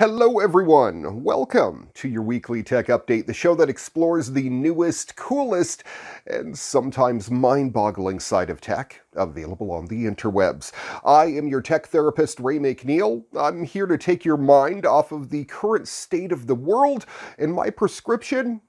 Hello, 0.00 0.38
everyone. 0.38 1.24
Welcome 1.24 1.88
to 1.94 2.08
your 2.08 2.22
weekly 2.22 2.62
tech 2.62 2.86
update, 2.86 3.26
the 3.26 3.34
show 3.34 3.56
that 3.56 3.68
explores 3.68 4.30
the 4.30 4.48
newest, 4.48 5.16
coolest, 5.16 5.82
and 6.24 6.56
sometimes 6.56 7.32
mind 7.32 7.72
boggling 7.72 8.20
side 8.20 8.48
of 8.48 8.60
tech 8.60 9.00
available 9.16 9.72
on 9.72 9.86
the 9.86 10.04
interwebs. 10.04 10.70
I 11.04 11.24
am 11.24 11.48
your 11.48 11.60
tech 11.60 11.88
therapist, 11.88 12.38
Ray 12.38 12.60
McNeil. 12.60 13.24
I'm 13.36 13.64
here 13.64 13.86
to 13.86 13.98
take 13.98 14.24
your 14.24 14.36
mind 14.36 14.86
off 14.86 15.10
of 15.10 15.30
the 15.30 15.46
current 15.46 15.88
state 15.88 16.30
of 16.30 16.46
the 16.46 16.54
world, 16.54 17.04
and 17.36 17.52
my 17.52 17.68
prescription 17.68 18.60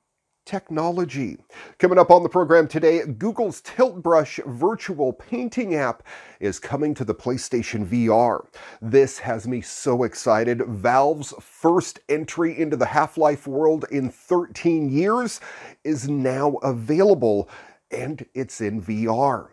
technology. 0.49 1.37
Coming 1.77 1.99
up 1.99 2.09
on 2.09 2.23
the 2.23 2.29
program 2.29 2.67
today, 2.67 3.05
Google's 3.05 3.61
Tilt 3.61 4.01
Brush 4.01 4.39
virtual 4.47 5.13
painting 5.13 5.75
app 5.75 6.01
is 6.39 6.57
coming 6.57 6.95
to 6.95 7.05
the 7.05 7.13
PlayStation 7.13 7.85
VR. 7.85 8.47
This 8.81 9.19
has 9.19 9.47
me 9.47 9.61
so 9.61 10.01
excited. 10.01 10.63
Valve's 10.63 11.35
first 11.39 11.99
entry 12.09 12.59
into 12.59 12.75
the 12.75 12.87
Half-Life 12.87 13.45
world 13.45 13.85
in 13.91 14.09
13 14.09 14.89
years 14.89 15.39
is 15.83 16.09
now 16.09 16.53
available, 16.63 17.47
and 17.91 18.25
it's 18.33 18.59
in 18.59 18.81
VR. 18.81 19.49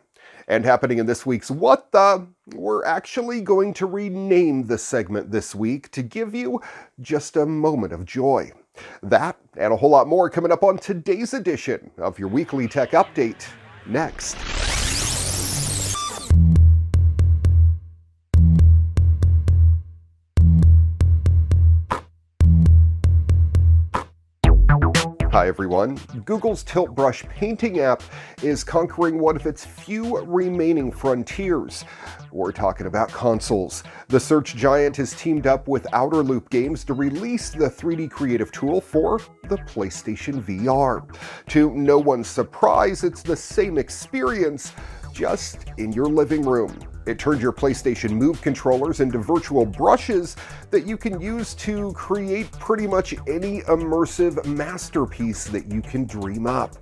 And 0.48 0.64
happening 0.64 0.98
in 0.98 1.06
this 1.06 1.26
week's 1.26 1.50
What 1.50 1.90
the, 1.90 2.26
we're 2.54 2.84
actually 2.84 3.40
going 3.40 3.74
to 3.74 3.86
rename 3.86 4.66
the 4.66 4.78
segment 4.78 5.32
this 5.32 5.54
week 5.54 5.90
to 5.90 6.02
give 6.02 6.34
you 6.34 6.60
just 7.00 7.36
a 7.36 7.46
moment 7.46 7.92
of 7.92 8.04
joy. 8.04 8.52
That 9.02 9.36
and 9.56 9.72
a 9.72 9.76
whole 9.76 9.90
lot 9.90 10.06
more 10.06 10.30
coming 10.30 10.52
up 10.52 10.62
on 10.62 10.78
today's 10.78 11.34
edition 11.34 11.90
of 11.98 12.18
your 12.18 12.28
weekly 12.28 12.68
tech 12.68 12.92
update 12.92 13.46
next. 13.86 14.36
Hi 25.36 25.48
everyone. 25.48 25.96
Google's 26.24 26.64
Tilt 26.64 26.94
Brush 26.94 27.22
painting 27.24 27.80
app 27.80 28.02
is 28.42 28.64
conquering 28.64 29.18
one 29.18 29.36
of 29.36 29.44
its 29.44 29.66
few 29.66 30.16
remaining 30.20 30.90
frontiers. 30.90 31.84
We're 32.32 32.52
talking 32.52 32.86
about 32.86 33.10
consoles. 33.10 33.82
The 34.08 34.18
search 34.18 34.56
giant 34.56 34.96
has 34.96 35.12
teamed 35.12 35.46
up 35.46 35.68
with 35.68 35.86
Outer 35.92 36.22
Loop 36.22 36.48
Games 36.48 36.84
to 36.84 36.94
release 36.94 37.50
the 37.50 37.68
3D 37.68 38.10
creative 38.10 38.50
tool 38.50 38.80
for 38.80 39.20
the 39.46 39.58
PlayStation 39.58 40.42
VR. 40.42 41.06
To 41.48 41.70
no 41.74 41.98
one's 41.98 42.28
surprise, 42.28 43.04
it's 43.04 43.20
the 43.20 43.36
same 43.36 43.76
experience, 43.76 44.72
just 45.12 45.66
in 45.76 45.92
your 45.92 46.06
living 46.06 46.46
room. 46.46 46.78
It 47.06 47.20
turns 47.20 47.40
your 47.40 47.52
PlayStation 47.52 48.10
Move 48.10 48.42
controllers 48.42 48.98
into 48.98 49.18
virtual 49.18 49.64
brushes 49.64 50.34
that 50.72 50.86
you 50.86 50.96
can 50.96 51.20
use 51.20 51.54
to 51.54 51.92
create 51.92 52.50
pretty 52.58 52.88
much 52.88 53.14
any 53.28 53.60
immersive 53.62 54.44
masterpiece 54.44 55.44
that 55.44 55.70
you 55.70 55.82
can 55.82 56.04
dream 56.04 56.48
up. 56.48 56.76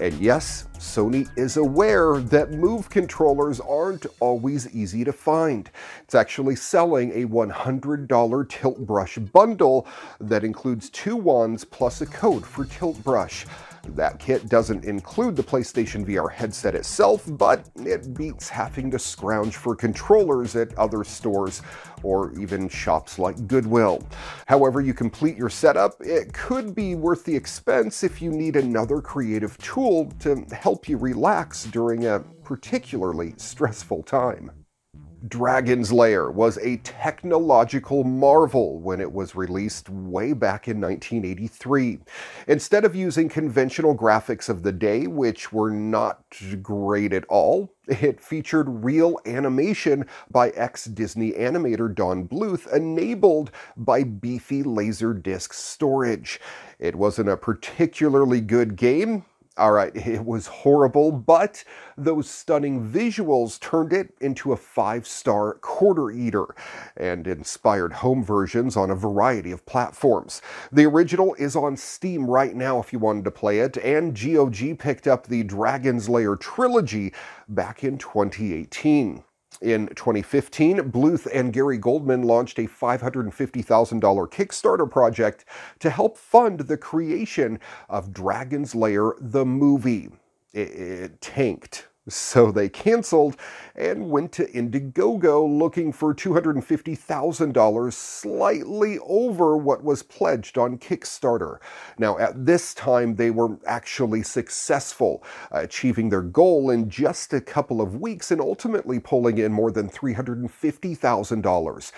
And 0.00 0.14
yes, 0.14 0.68
Sony 0.78 1.28
is 1.36 1.56
aware 1.56 2.18
that 2.18 2.52
Move 2.52 2.88
controllers 2.88 3.60
aren't 3.60 4.06
always 4.20 4.72
easy 4.74 5.04
to 5.04 5.12
find. 5.12 5.68
It's 6.04 6.14
actually 6.14 6.54
selling 6.54 7.10
a 7.12 7.26
$100 7.26 8.48
tilt 8.48 8.78
brush 8.86 9.18
bundle 9.18 9.86
that 10.20 10.44
includes 10.44 10.88
two 10.90 11.16
wands 11.16 11.64
plus 11.64 12.00
a 12.00 12.06
code 12.06 12.46
for 12.46 12.64
tilt 12.64 13.02
brush. 13.02 13.44
That 13.94 14.18
kit 14.18 14.48
doesn't 14.48 14.84
include 14.84 15.36
the 15.36 15.42
PlayStation 15.42 16.04
VR 16.04 16.30
headset 16.30 16.74
itself, 16.74 17.24
but 17.26 17.68
it 17.76 18.14
beats 18.14 18.48
having 18.48 18.90
to 18.90 18.98
scrounge 18.98 19.56
for 19.56 19.74
controllers 19.74 20.56
at 20.56 20.76
other 20.78 21.04
stores 21.04 21.62
or 22.02 22.32
even 22.38 22.68
shops 22.68 23.18
like 23.18 23.46
Goodwill. 23.46 24.02
However 24.46 24.80
you 24.80 24.94
complete 24.94 25.36
your 25.36 25.48
setup, 25.48 26.00
it 26.00 26.32
could 26.32 26.74
be 26.74 26.94
worth 26.94 27.24
the 27.24 27.34
expense 27.34 28.04
if 28.04 28.22
you 28.22 28.30
need 28.30 28.56
another 28.56 29.00
creative 29.00 29.56
tool 29.58 30.10
to 30.20 30.44
help 30.52 30.88
you 30.88 30.96
relax 30.96 31.64
during 31.64 32.06
a 32.06 32.20
particularly 32.44 33.34
stressful 33.36 34.02
time. 34.04 34.50
Dragon's 35.26 35.92
Lair 35.92 36.30
was 36.30 36.58
a 36.58 36.76
technological 36.78 38.04
marvel 38.04 38.78
when 38.78 39.00
it 39.00 39.10
was 39.10 39.34
released 39.34 39.88
way 39.88 40.32
back 40.32 40.68
in 40.68 40.80
1983. 40.80 41.98
Instead 42.46 42.84
of 42.84 42.94
using 42.94 43.28
conventional 43.28 43.96
graphics 43.96 44.48
of 44.48 44.62
the 44.62 44.70
day, 44.70 45.08
which 45.08 45.52
were 45.52 45.70
not 45.70 46.22
great 46.62 47.12
at 47.12 47.24
all, 47.24 47.74
it 47.88 48.20
featured 48.20 48.84
real 48.84 49.18
animation 49.26 50.06
by 50.30 50.50
ex-Disney 50.50 51.32
animator 51.32 51.92
Don 51.92 52.28
Bluth, 52.28 52.72
enabled 52.72 53.50
by 53.76 54.04
beefy 54.04 54.62
Laserdisc 54.62 55.52
storage. 55.52 56.40
It 56.78 56.94
wasn't 56.94 57.28
a 57.28 57.36
particularly 57.36 58.40
good 58.40 58.76
game, 58.76 59.24
all 59.58 59.72
right, 59.72 59.94
it 59.96 60.24
was 60.24 60.46
horrible, 60.46 61.12
but 61.12 61.64
those 61.96 62.30
stunning 62.30 62.88
visuals 62.88 63.60
turned 63.60 63.92
it 63.92 64.14
into 64.20 64.52
a 64.52 64.56
five-star 64.56 65.54
quarter 65.54 66.10
eater 66.10 66.46
and 66.96 67.26
inspired 67.26 67.92
home 67.94 68.24
versions 68.24 68.76
on 68.76 68.90
a 68.90 68.94
variety 68.94 69.50
of 69.50 69.66
platforms. 69.66 70.40
The 70.72 70.86
original 70.86 71.34
is 71.34 71.56
on 71.56 71.76
Steam 71.76 72.30
right 72.30 72.54
now 72.54 72.78
if 72.78 72.92
you 72.92 72.98
wanted 72.98 73.24
to 73.24 73.30
play 73.30 73.60
it, 73.60 73.76
and 73.78 74.18
GOG 74.18 74.78
picked 74.78 75.06
up 75.06 75.26
the 75.26 75.42
Dragon's 75.42 76.08
Lair 76.08 76.36
trilogy 76.36 77.12
back 77.48 77.82
in 77.82 77.98
2018. 77.98 79.24
In 79.60 79.88
2015, 79.88 80.92
Bluth 80.92 81.26
and 81.34 81.52
Gary 81.52 81.78
Goldman 81.78 82.22
launched 82.22 82.58
a 82.58 82.66
$550,000 82.68 84.00
Kickstarter 84.30 84.88
project 84.88 85.44
to 85.80 85.90
help 85.90 86.16
fund 86.16 86.60
the 86.60 86.76
creation 86.76 87.58
of 87.88 88.12
Dragon's 88.12 88.74
Lair 88.74 89.14
the 89.20 89.44
movie. 89.44 90.10
It, 90.52 90.68
it 90.70 91.20
tanked 91.20 91.87
so 92.08 92.50
they 92.50 92.68
canceled 92.68 93.36
and 93.74 94.10
went 94.10 94.32
to 94.32 94.46
Indiegogo 94.46 95.58
looking 95.58 95.92
for 95.92 96.14
$250,000, 96.14 97.92
slightly 97.92 98.98
over 99.00 99.56
what 99.56 99.84
was 99.84 100.02
pledged 100.02 100.58
on 100.58 100.78
Kickstarter. 100.78 101.58
Now, 101.98 102.18
at 102.18 102.44
this 102.44 102.74
time, 102.74 103.16
they 103.16 103.30
were 103.30 103.58
actually 103.66 104.22
successful, 104.22 105.22
achieving 105.50 106.08
their 106.08 106.22
goal 106.22 106.70
in 106.70 106.90
just 106.90 107.32
a 107.32 107.40
couple 107.40 107.80
of 107.80 108.00
weeks 108.00 108.30
and 108.30 108.40
ultimately 108.40 108.98
pulling 108.98 109.38
in 109.38 109.52
more 109.52 109.70
than 109.70 109.88
$350,000. 109.88 111.92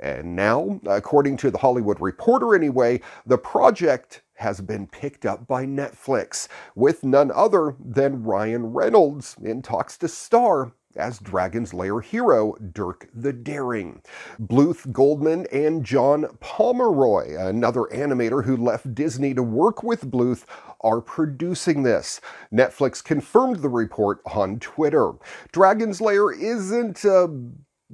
And 0.00 0.34
now, 0.34 0.80
according 0.86 1.36
to 1.38 1.50
the 1.50 1.58
Hollywood 1.58 2.00
Reporter 2.00 2.56
anyway, 2.56 3.00
the 3.24 3.38
project 3.38 4.21
has 4.34 4.60
been 4.60 4.86
picked 4.86 5.24
up 5.26 5.46
by 5.46 5.64
Netflix, 5.64 6.48
with 6.74 7.04
none 7.04 7.30
other 7.30 7.76
than 7.78 8.22
Ryan 8.22 8.72
Reynolds 8.72 9.36
in 9.42 9.62
talks 9.62 9.96
to 9.98 10.08
star 10.08 10.72
as 10.96 11.18
Dragon's 11.18 11.72
Lair 11.72 12.00
hero 12.00 12.54
Dirk 12.56 13.08
the 13.14 13.32
Daring. 13.32 14.02
Bluth 14.40 14.92
Goldman 14.92 15.46
and 15.52 15.84
John 15.84 16.26
Pomeroy, 16.40 17.36
another 17.38 17.82
animator 17.92 18.44
who 18.44 18.56
left 18.56 18.94
Disney 18.94 19.34
to 19.34 19.42
work 19.42 19.82
with 19.82 20.10
Bluth, 20.10 20.44
are 20.82 21.00
producing 21.00 21.82
this. 21.82 22.20
Netflix 22.52 23.02
confirmed 23.02 23.56
the 23.56 23.68
report 23.68 24.20
on 24.34 24.58
Twitter. 24.58 25.12
Dragon's 25.52 26.00
Lair 26.00 26.30
isn't 26.32 27.04
a 27.04 27.28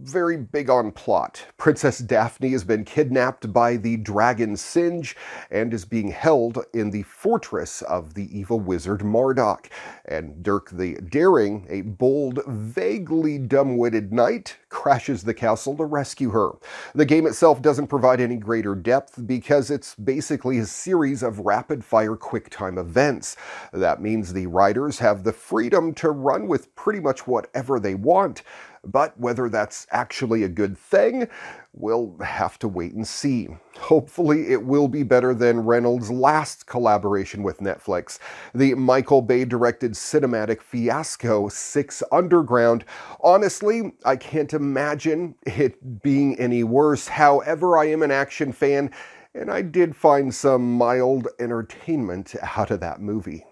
very 0.01 0.37
big 0.37 0.71
on 0.71 0.93
plot. 0.93 1.45
Princess 1.57 1.99
Daphne 1.99 2.51
has 2.51 2.65
been 2.65 2.85
kidnapped 2.85 3.53
by 3.53 3.77
the 3.77 3.97
dragon 3.97 4.57
Singe 4.57 5.17
and 5.51 5.75
is 5.75 5.85
being 5.85 6.11
held 6.11 6.65
in 6.73 6.91
the 6.91 7.03
fortress 7.03 7.83
of 7.83 8.15
the 8.15 8.39
evil 8.39 8.61
wizard 8.61 9.01
Mordroc. 9.01 9.67
And 10.05 10.43
Dirk 10.43 10.71
the 10.71 10.95
Daring, 10.97 11.67
a 11.69 11.83
bold, 11.83 12.41
vaguely 12.47 13.39
dumb-witted 13.39 14.13
knight, 14.13 14.57
crashes 14.69 15.25
the 15.25 15.35
castle 15.35 15.77
to 15.77 15.85
rescue 15.85 16.31
her. 16.31 16.53
The 16.95 17.05
game 17.05 17.27
itself 17.27 17.61
doesn't 17.61 17.89
provide 17.89 18.21
any 18.21 18.37
greater 18.37 18.75
depth 18.75 19.27
because 19.27 19.71
it's 19.71 19.95
basically 19.97 20.59
a 20.59 20.67
series 20.67 21.23
of 21.23 21.41
rapid-fire 21.41 22.17
quick-time 22.17 22.79
events. 22.79 23.37
That 23.73 24.01
means 24.01 24.33
the 24.33 24.47
riders 24.47 24.99
have 25.01 25.25
the 25.25 25.33
freedom 25.33 25.93
to 25.95 26.11
run 26.11 26.47
with 26.47 26.75
pretty 26.77 27.01
much 27.01 27.27
whatever 27.27 27.81
they 27.81 27.95
want, 27.95 28.43
but 28.85 29.19
whether 29.19 29.49
that's 29.49 29.87
actually 29.91 30.43
a 30.43 30.49
good 30.49 30.77
thing, 30.77 31.29
we'll 31.73 32.17
have 32.21 32.59
to 32.59 32.69
wait 32.69 32.95
and 32.95 33.07
see. 33.07 33.49
Hopefully 33.79 34.51
it 34.51 34.65
will 34.65 34.89
be 34.89 35.03
better 35.03 35.35
than 35.35 35.65
Reynolds' 35.65 36.11
last 36.11 36.67
collaboration 36.67 37.43
with 37.43 37.59
Netflix, 37.59 38.19
the 38.55 38.75
Michael 38.75 39.23
Bay-directed 39.23 39.93
cinematic 39.93 40.61
fiasco, 40.61 41.49
Six 41.49 42.03
Underground. 42.11 42.85
Honestly, 43.21 43.93
I 44.05 44.17
can't 44.17 44.53
imagine 44.53 45.35
it 45.47 46.03
being 46.03 46.39
any 46.39 46.65
worse. 46.65 47.09
However, 47.09 47.79
I 47.79 47.87
am 47.87 48.03
an 48.03 48.11
action 48.11 48.53
fan, 48.53 48.91
and 49.35 49.51
I 49.51 49.63
did 49.63 49.95
find 49.95 50.35
some 50.35 50.77
mild 50.77 51.29
entertainment 51.39 52.35
out 52.57 52.71
of 52.71 52.81
that 52.81 53.01
movie. 53.01 53.45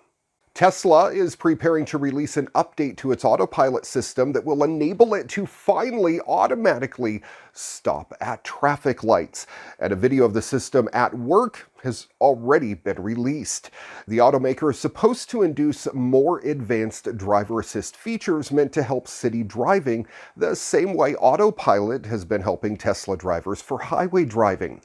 Tesla 0.56 1.12
is 1.12 1.36
preparing 1.36 1.84
to 1.84 1.98
release 1.98 2.38
an 2.38 2.46
update 2.54 2.96
to 2.96 3.12
its 3.12 3.26
autopilot 3.26 3.84
system 3.84 4.32
that 4.32 4.46
will 4.46 4.64
enable 4.64 5.12
it 5.12 5.28
to 5.28 5.44
finally 5.44 6.18
automatically 6.22 7.20
stop 7.56 8.12
at 8.20 8.44
traffic 8.44 9.02
lights. 9.02 9.46
And 9.78 9.92
a 9.92 9.96
video 9.96 10.24
of 10.24 10.34
the 10.34 10.42
system 10.42 10.88
at 10.92 11.16
work 11.16 11.68
has 11.82 12.08
already 12.20 12.74
been 12.74 13.00
released. 13.00 13.70
The 14.08 14.18
automaker 14.18 14.70
is 14.70 14.78
supposed 14.78 15.30
to 15.30 15.42
induce 15.42 15.92
more 15.94 16.40
advanced 16.40 17.16
driver 17.16 17.60
assist 17.60 17.96
features 17.96 18.50
meant 18.50 18.72
to 18.72 18.82
help 18.82 19.06
city 19.06 19.42
driving 19.42 20.06
the 20.36 20.56
same 20.56 20.94
way 20.94 21.14
autopilot 21.14 22.06
has 22.06 22.24
been 22.24 22.42
helping 22.42 22.76
Tesla 22.76 23.16
drivers 23.16 23.62
for 23.62 23.78
highway 23.78 24.24
driving. 24.24 24.80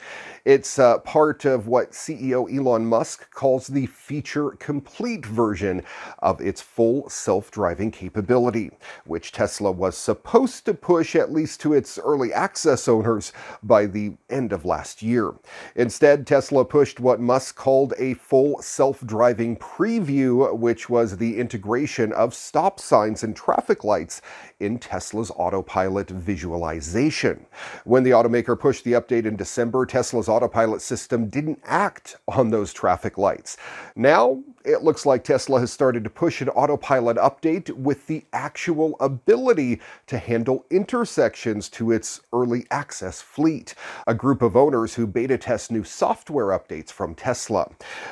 It's 0.46 0.78
uh, 0.80 1.00
part 1.00 1.46
of 1.46 1.68
what 1.68 1.92
CEO 1.92 2.52
Elon 2.56 2.86
Musk 2.86 3.32
calls 3.32 3.68
the 3.68 3.88
feature 3.88 4.52
complete 4.52 5.26
version 5.26 5.84
of 6.20 6.40
its 6.42 6.62
full 6.62 7.10
self 7.10 7.52
driving 7.52 7.90
capability, 7.92 8.72
which 9.06 9.32
Tesla 9.32 9.72
was 9.72 9.98
supposed 9.98 10.66
to 10.66 10.74
push 10.74 11.16
at 11.16 11.32
least 11.32 11.62
to 11.62 11.74
its 11.74 11.98
early 11.98 12.34
access 12.34 12.61
owners 12.66 13.34
by 13.64 13.86
the 13.86 14.14
end 14.30 14.54
of 14.54 14.66
last 14.66 15.02
year. 15.02 15.34
Instead, 15.76 16.26
Tesla 16.26 16.66
pushed 16.66 17.00
what 17.00 17.20
Musk 17.20 17.56
called 17.56 17.94
a 17.98 18.14
full 18.16 18.62
self 18.62 19.06
driving 19.06 19.58
preview, 19.58 20.58
which 20.58 20.90
was 20.90 21.18
the 21.18 21.38
integration 21.38 22.12
of 22.14 22.34
stop 22.34 22.80
signs 22.80 23.24
and 23.24 23.36
traffic 23.36 23.84
lights 23.84 24.22
in 24.60 24.80
Tesla's 24.80 25.32
autopilot 25.36 26.10
visualization. 26.10 27.46
When 27.84 28.04
the 28.04 28.12
automaker 28.12 28.60
pushed 28.60 28.84
the 28.84 28.94
update 28.94 29.26
in 29.26 29.36
December, 29.36 29.86
Tesla's 29.86 30.30
autopilot 30.30 30.82
system 30.82 31.28
didn't 31.30 31.60
act 31.64 32.18
on 32.28 32.50
those 32.50 32.74
traffic 32.74 33.18
lights. 33.18 33.58
Now, 33.96 34.44
it 34.66 34.84
looks 34.84 35.06
like 35.06 35.24
Tesla 35.24 35.60
has 35.60 35.72
started 35.72 36.04
to 36.04 36.10
push 36.10 36.42
an 36.42 36.50
autopilot 36.50 37.18
update 37.18 37.70
with 37.72 38.08
the 38.08 38.26
actual 38.34 38.96
ability 39.00 39.80
to 40.08 40.18
handle 40.18 40.66
intersections 40.70 41.70
to 41.70 41.92
its 41.92 42.22
early 42.34 42.66
access 42.70 43.22
fleet. 43.22 43.74
A 44.08 44.14
group 44.14 44.42
of 44.42 44.56
owners 44.56 44.96
who 44.96 45.08
beta 45.08 45.38
test 45.38 45.72
new 45.72 45.84
software 45.84 46.48
updates 46.48 46.92
from 46.92 47.16
Tesla. 47.16 47.72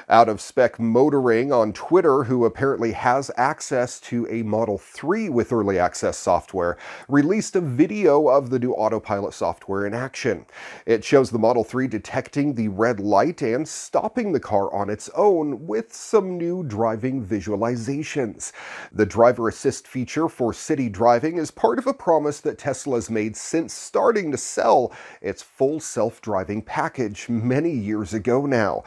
Out 0.09 0.29
of 0.29 0.41
spec 0.41 0.79
motoring 0.79 1.51
on 1.51 1.73
Twitter, 1.73 2.23
who 2.23 2.45
apparently 2.45 2.93
has 2.93 3.29
access 3.37 3.99
to 4.01 4.27
a 4.29 4.43
Model 4.43 4.77
3 4.77 5.29
with 5.29 5.53
early 5.53 5.77
access 5.77 6.17
software, 6.17 6.77
released 7.07 7.55
a 7.55 7.61
video 7.61 8.27
of 8.27 8.49
the 8.49 8.59
new 8.59 8.73
autopilot 8.73 9.33
software 9.33 9.85
in 9.85 9.93
action. 9.93 10.45
It 10.85 11.03
shows 11.03 11.29
the 11.29 11.39
Model 11.39 11.63
3 11.63 11.87
detecting 11.87 12.55
the 12.55 12.69
red 12.69 12.99
light 12.99 13.41
and 13.43 13.67
stopping 13.67 14.31
the 14.31 14.39
car 14.39 14.73
on 14.73 14.89
its 14.89 15.09
own 15.15 15.67
with 15.67 15.93
some 15.93 16.38
new 16.39 16.63
driving 16.63 17.23
visualizations. 17.23 18.51
The 18.91 19.05
driver 19.05 19.49
assist 19.49 19.87
feature 19.87 20.27
for 20.27 20.53
city 20.53 20.89
driving 20.89 21.37
is 21.37 21.51
part 21.51 21.77
of 21.77 21.85
a 21.85 21.93
promise 21.93 22.39
that 22.41 22.57
Tesla 22.57 22.95
has 22.95 23.09
made 23.09 23.35
since 23.35 23.73
starting 23.73 24.31
to 24.31 24.37
sell 24.37 24.91
its 25.21 25.43
full 25.43 25.79
self 25.79 26.21
driving 26.21 26.61
package 26.61 27.29
many 27.29 27.71
years 27.71 28.13
ago 28.13 28.45
now. 28.45 28.83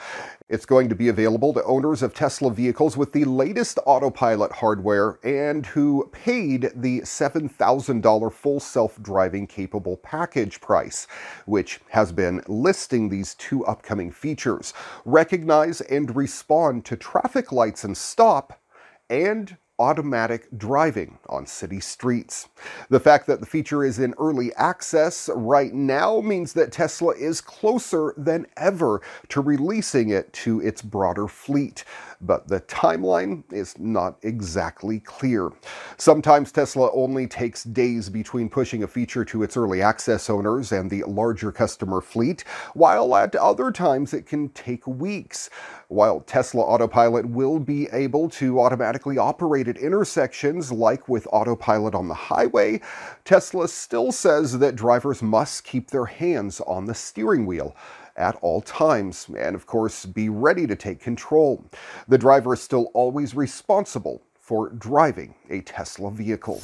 It's 0.53 0.67
going 0.67 0.91
to 0.91 0.95
be 0.95 1.09
available 1.09 1.55
to 1.55 1.65
owners 1.65 2.03
of 2.03 2.13
Tesla 2.13 2.51
vehicles 2.51 2.95
with 2.95 3.15
the 3.15 3.25
latest 3.25 3.79
autopilot 3.87 4.53
hardware 4.53 5.19
and 5.25 5.65
who 5.65 6.11
paid 6.13 6.71
the 6.75 7.01
$7,000 7.01 8.33
full 8.35 8.61
self 8.61 9.01
driving 9.01 9.47
capable 9.47 9.97
package 9.97 10.61
price, 10.61 11.07
which 11.47 11.81
has 11.89 12.13
been 12.13 12.43
listing 12.49 13.09
these 13.09 13.35
two 13.37 13.65
upcoming 13.65 14.11
features. 14.11 14.75
Recognize 15.07 15.81
and 15.81 16.15
respond 16.15 16.85
to 16.85 16.97
traffic 16.97 17.51
lights 17.51 17.83
and 17.83 17.97
stop, 17.97 18.61
and 19.09 19.57
automatic 19.83 20.47
driving 20.57 21.19
on 21.29 21.45
city 21.45 21.81
streets. 21.81 22.49
The 22.89 23.01
fact 23.01 23.27
that 23.27 23.41
the 23.41 23.47
feature 23.47 23.85
is 23.85 23.99
in 23.99 24.15
early 24.17 24.55
access 24.55 25.29
right 25.35 25.75
now 25.75 26.21
means 26.21 26.53
that 26.53 26.71
Tesla 26.71 27.15
is 27.17 27.41
closer 27.41 28.15
than 28.17 28.47
ever 28.57 29.03
to 29.31 29.41
releasing 29.41 30.11
it 30.11 30.33
to 30.35 30.61
its 30.61 30.83
broader 30.83 31.27
fleet 31.27 31.85
but 32.23 32.49
the 32.49 32.61
timeline 32.63 33.43
is 33.53 33.79
not 33.79 34.17
exactly 34.23 35.01
clear. 35.01 35.51
Sometimes 35.99 36.53
Tesla 36.53 36.91
only 36.93 37.27
takes 37.27 37.65
days 37.65 38.09
between 38.09 38.49
pushing 38.49 38.83
a 38.83 38.89
feature 38.89 39.25
to 39.25 39.43
its 39.43 39.57
early 39.57 39.83
access 39.83 40.31
owners 40.31 40.73
and 40.73 40.91
the 40.91 41.03
larger 41.05 41.53
customer 41.53 42.01
fleet, 42.01 42.45
while 42.75 43.15
at 43.17 43.35
other 43.37 43.73
times 43.73 44.15
it 44.15 44.27
can 44.27 44.49
take 44.51 44.87
weeks. 44.87 45.51
While 45.89 46.21
Tesla 46.21 46.63
Autopilot 46.63 47.27
will 47.27 47.59
be 47.59 47.89
able 47.93 48.29
to 48.31 48.61
automatically 48.61 49.19
operate 49.19 49.69
at 49.69 49.77
intersections 49.77 50.73
like 50.73 51.09
with 51.09 51.27
autopilot 51.33 51.95
on 51.95 52.09
the 52.09 52.15
highway, 52.15 52.81
Tesla 53.25 53.69
still 53.69 54.13
says 54.13 54.59
that 54.59 54.77
drivers 54.77 55.23
must 55.23 55.65
keep 55.65 55.91
their 55.91 56.07
hands 56.07 56.61
on 56.61 56.87
the 56.87 56.95
steering 56.95 57.47
wheel 57.47 57.77
at 58.17 58.37
all 58.43 58.61
times, 58.61 59.29
and 59.37 59.55
of 59.55 59.67
course, 59.67 60.07
be 60.07 60.29
ready 60.29 60.67
to 60.67 60.77
take 60.77 61.01
control. 61.01 61.65
The 62.09 62.19
driver 62.19 62.55
is 62.55 62.63
still 62.63 62.91
always 62.95 63.35
responsible 63.35 64.23
for 64.39 64.71
driving 64.71 65.35
a 65.51 65.61
Tesla 65.61 66.11
vehicle. 66.11 66.61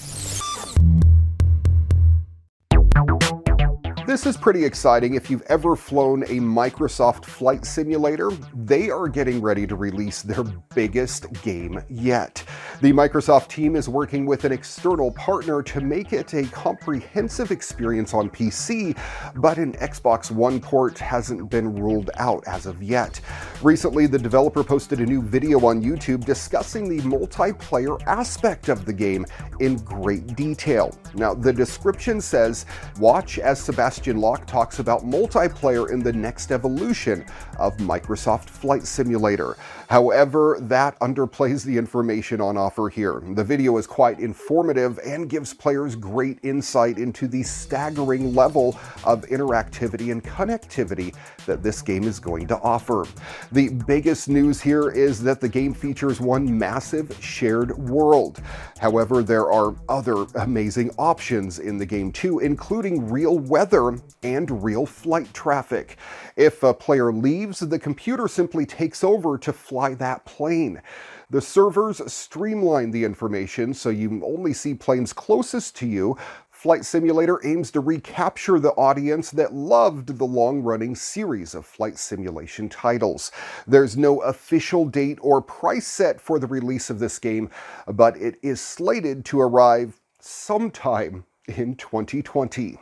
This 4.09 4.25
is 4.25 4.39
pretty 4.39 4.65
exciting. 4.65 5.17
If 5.17 5.29
you've 5.29 5.43
ever 5.49 5.77
flown 5.77 6.23
a 6.23 6.41
Microsoft 6.41 7.27
flight 7.27 7.67
simulator, 7.67 8.31
they 8.55 8.89
are 8.89 9.07
getting 9.07 9.43
ready 9.43 9.67
to 9.67 9.77
release 9.77 10.23
their 10.23 10.45
biggest 10.75 11.31
game 11.43 11.83
yet. 11.91 12.43
The 12.81 12.91
Microsoft 12.91 13.49
team 13.49 13.77
is 13.77 13.87
working 13.87 14.25
with 14.25 14.47
an 14.47 14.53
external 14.53 15.11
partner 15.13 15.63
to 15.65 15.83
make 15.83 16.15
it 16.15 16.33
a 16.33 16.45
comprehensive 16.45 17.51
experience 17.51 18.15
on 18.15 18.31
PC, 18.31 18.97
but 19.35 19.59
an 19.59 19.75
Xbox 19.75 20.31
One 20.31 20.59
port 20.59 20.99
hasn't 20.99 21.51
been 21.51 21.75
ruled 21.75 22.11
out 22.17 22.43
as 22.47 22.65
of 22.65 22.83
yet. 22.83 23.21
Recently, 23.63 24.07
the 24.07 24.19
developer 24.19 24.65
posted 24.65 25.01
a 25.01 25.07
new 25.07 25.21
video 25.21 25.67
on 25.67 25.83
YouTube 25.83 26.25
discussing 26.25 26.89
the 26.89 27.03
multiplayer 27.03 28.01
aspect 28.07 28.71
of 28.71 28.87
the 28.87 28.93
game 28.95 29.27
in 29.61 29.77
great 29.77 30.35
detail. 30.35 30.97
Now, 31.13 31.35
the 31.35 31.53
description 31.53 32.23
says, 32.23 32.65
Watch 32.99 33.39
as 33.39 33.61
Sebastian 33.61 33.98
Wloch 34.03 34.47
talks 34.47 34.79
about 34.79 35.03
multiplayer 35.03 35.91
in 35.91 36.03
the 36.03 36.13
next 36.13 36.51
evolution 36.53 37.25
of 37.59 37.77
Microsoft 37.79 38.49
Flight 38.49 38.85
Simulator. 38.85 39.57
However, 39.89 40.59
that 40.63 40.99
underplays 41.01 41.65
the 41.65 41.77
information 41.77 42.41
on 42.41 42.57
offer 42.57 42.89
here. 42.89 43.23
The 43.35 43.45
video 43.45 43.77
is 43.79 43.87
quite 43.87 44.21
informative 44.21 44.99
and 45.05 45.29
gives 45.29 45.55
players 45.55 45.97
great 45.97 46.39
insight 46.43 46.99
into 46.99 47.27
the 47.27 47.43
staggering 47.43 48.35
level 48.35 48.79
of 49.05 49.23
interactivity 49.23 50.13
and 50.13 50.23
connectivity 50.23 51.15
that 51.47 51.63
this 51.63 51.81
game 51.81 52.05
is 52.05 52.21
going 52.21 52.47
to 52.49 52.59
offer. 52.61 53.07
The 53.53 53.71
biggest 53.71 54.29
news 54.29 54.61
here 54.61 54.91
is 54.91 55.23
that 55.23 55.41
the 55.41 55.49
game 55.49 55.73
features 55.73 56.21
one 56.21 56.59
massive 56.59 57.17
shared 57.23 57.77
world. 57.79 58.41
However, 58.79 59.23
there 59.23 59.51
are 59.51 59.75
other 59.89 60.25
amazing 60.35 60.91
options 60.99 61.59
in 61.59 61.79
the 61.79 61.87
game 61.87 62.13
too, 62.13 62.41
including 62.41 63.11
real 63.11 63.39
weather 63.39 63.88
and 64.23 64.63
real 64.63 64.87
flight 64.87 65.33
traffic. 65.35 65.97
If 66.37 66.63
a 66.63 66.75
player 66.75 67.13
leaves, 67.13 67.61
the 67.61 67.79
computer 67.79 68.29
simply 68.29 68.67
takes 68.67 69.03
over 69.05 69.39
to 69.39 69.53
fly 69.53 69.95
that 69.95 70.25
plane. 70.25 70.83
The 71.31 71.41
servers 71.41 72.01
streamline 72.11 72.91
the 72.91 73.05
information 73.05 73.75
so 73.75 73.91
you 73.91 74.23
only 74.25 74.55
see 74.55 74.75
planes 74.75 75.13
closest 75.13 75.77
to 75.77 75.87
you. 75.87 76.17
Flight 76.51 76.85
Simulator 76.85 77.41
aims 77.45 77.71
to 77.71 77.81
recapture 77.81 78.59
the 78.59 78.73
audience 78.73 79.31
that 79.31 79.55
loved 79.55 80.19
the 80.19 80.25
long 80.25 80.61
running 80.61 80.97
series 80.97 81.55
of 81.55 81.65
flight 81.65 81.99
simulation 81.99 82.69
titles. 82.69 83.31
There's 83.67 83.97
no 83.97 84.21
official 84.23 84.85
date 84.87 85.19
or 85.23 85.41
price 85.41 85.87
set 85.87 86.21
for 86.21 86.41
the 86.41 86.49
release 86.49 86.91
of 86.91 86.99
this 86.99 87.21
game, 87.21 87.51
but 87.87 88.17
it 88.17 88.41
is 88.43 88.61
slated 88.61 89.25
to 89.27 89.41
arrive 89.41 90.01
sometime 90.19 91.25
in 91.47 91.77
2020 91.77 92.81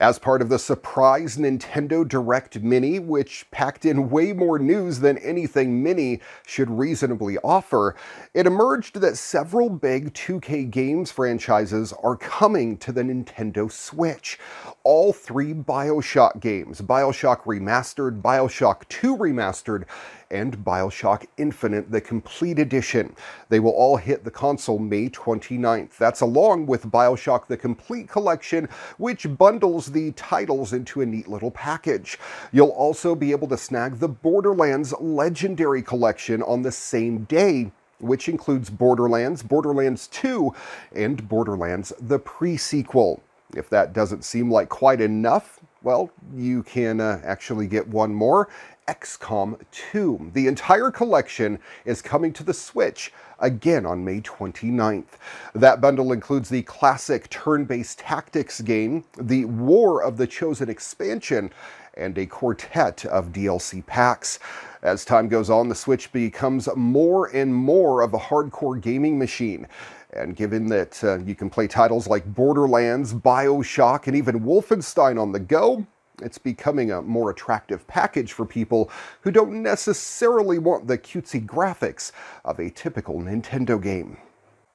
as 0.00 0.18
part 0.18 0.40
of 0.40 0.48
the 0.48 0.58
surprise 0.58 1.36
Nintendo 1.36 2.08
Direct 2.08 2.60
Mini, 2.62 2.98
which 2.98 3.46
packed 3.50 3.84
in 3.84 4.08
way 4.08 4.32
more 4.32 4.58
news 4.58 5.00
than 5.00 5.18
anything 5.18 5.82
Mini 5.82 6.20
should 6.46 6.70
reasonably 6.70 7.36
offer, 7.44 7.94
it 8.32 8.46
emerged 8.46 9.02
that 9.02 9.18
several 9.18 9.68
big 9.68 10.14
2K 10.14 10.70
games 10.70 11.12
franchises 11.12 11.92
are 12.02 12.16
coming 12.16 12.78
to 12.78 12.92
the 12.92 13.02
Nintendo 13.02 13.70
Switch. 13.70 14.38
All 14.82 15.12
three 15.12 15.52
Bioshock 15.52 16.40
games 16.40 16.80
Bioshock 16.80 17.42
Remastered, 17.42 18.22
Bioshock 18.22 18.88
2 18.88 19.14
Remastered, 19.14 19.84
and 20.30 20.56
Bioshock 20.64 21.26
Infinite, 21.36 21.90
the 21.90 22.00
complete 22.00 22.58
edition. 22.58 23.14
They 23.50 23.60
will 23.60 23.72
all 23.72 23.98
hit 23.98 24.24
the 24.24 24.30
console 24.30 24.78
May 24.78 25.10
29th. 25.10 25.98
That's 25.98 26.22
along 26.22 26.64
with 26.64 26.90
Bioshock 26.90 27.46
the 27.46 27.58
Complete 27.58 28.08
Collection, 28.08 28.70
which 28.96 29.26
bundles 29.36 29.92
the 29.92 30.12
titles 30.12 30.72
into 30.72 31.02
a 31.02 31.06
neat 31.06 31.28
little 31.28 31.50
package. 31.50 32.18
You'll 32.50 32.68
also 32.68 33.14
be 33.14 33.32
able 33.32 33.48
to 33.48 33.58
snag 33.58 33.98
the 33.98 34.08
Borderlands 34.08 34.94
Legendary 34.98 35.82
Collection 35.82 36.42
on 36.42 36.62
the 36.62 36.72
same 36.72 37.24
day 37.24 37.70
which 37.98 38.30
includes 38.30 38.70
Borderlands, 38.70 39.42
Borderlands 39.42 40.08
2, 40.08 40.54
and 40.94 41.28
Borderlands 41.28 41.92
the 42.00 42.18
pre 42.18 42.56
sequel. 42.56 43.22
If 43.56 43.68
that 43.70 43.92
doesn't 43.92 44.24
seem 44.24 44.50
like 44.50 44.68
quite 44.68 45.00
enough, 45.00 45.60
Well, 45.82 46.10
you 46.34 46.62
can 46.62 47.00
uh, 47.00 47.22
actually 47.24 47.66
get 47.66 47.88
one 47.88 48.14
more 48.14 48.48
XCOM 48.86 49.58
2. 49.70 50.32
The 50.34 50.46
entire 50.46 50.90
collection 50.90 51.58
is 51.84 52.02
coming 52.02 52.32
to 52.34 52.42
the 52.42 52.52
Switch 52.52 53.12
again 53.38 53.86
on 53.86 54.04
May 54.04 54.20
29th. 54.20 55.16
That 55.54 55.80
bundle 55.80 56.12
includes 56.12 56.50
the 56.50 56.62
classic 56.62 57.30
turn 57.30 57.64
based 57.64 58.00
tactics 58.00 58.60
game, 58.60 59.04
the 59.16 59.46
War 59.46 60.02
of 60.02 60.18
the 60.18 60.26
Chosen 60.26 60.68
expansion, 60.68 61.50
and 61.94 62.18
a 62.18 62.26
quartet 62.26 63.04
of 63.06 63.32
DLC 63.32 63.84
packs. 63.86 64.38
As 64.82 65.04
time 65.04 65.28
goes 65.28 65.50
on, 65.50 65.68
the 65.68 65.74
Switch 65.74 66.12
becomes 66.12 66.68
more 66.76 67.26
and 67.34 67.54
more 67.54 68.02
of 68.02 68.12
a 68.12 68.18
hardcore 68.18 68.80
gaming 68.80 69.18
machine. 69.18 69.66
And 70.12 70.34
given 70.34 70.66
that 70.66 71.02
uh, 71.04 71.18
you 71.20 71.34
can 71.34 71.50
play 71.50 71.68
titles 71.68 72.08
like 72.08 72.34
Borderlands, 72.34 73.14
Bioshock, 73.14 74.06
and 74.06 74.16
even 74.16 74.40
Wolfenstein 74.40 75.20
on 75.20 75.32
the 75.32 75.38
go, 75.38 75.86
it's 76.20 76.38
becoming 76.38 76.90
a 76.90 77.02
more 77.02 77.30
attractive 77.30 77.86
package 77.86 78.32
for 78.32 78.44
people 78.44 78.90
who 79.22 79.30
don't 79.30 79.62
necessarily 79.62 80.58
want 80.58 80.86
the 80.86 80.98
cutesy 80.98 81.44
graphics 81.44 82.12
of 82.44 82.58
a 82.58 82.70
typical 82.70 83.20
Nintendo 83.20 83.80
game. 83.80 84.18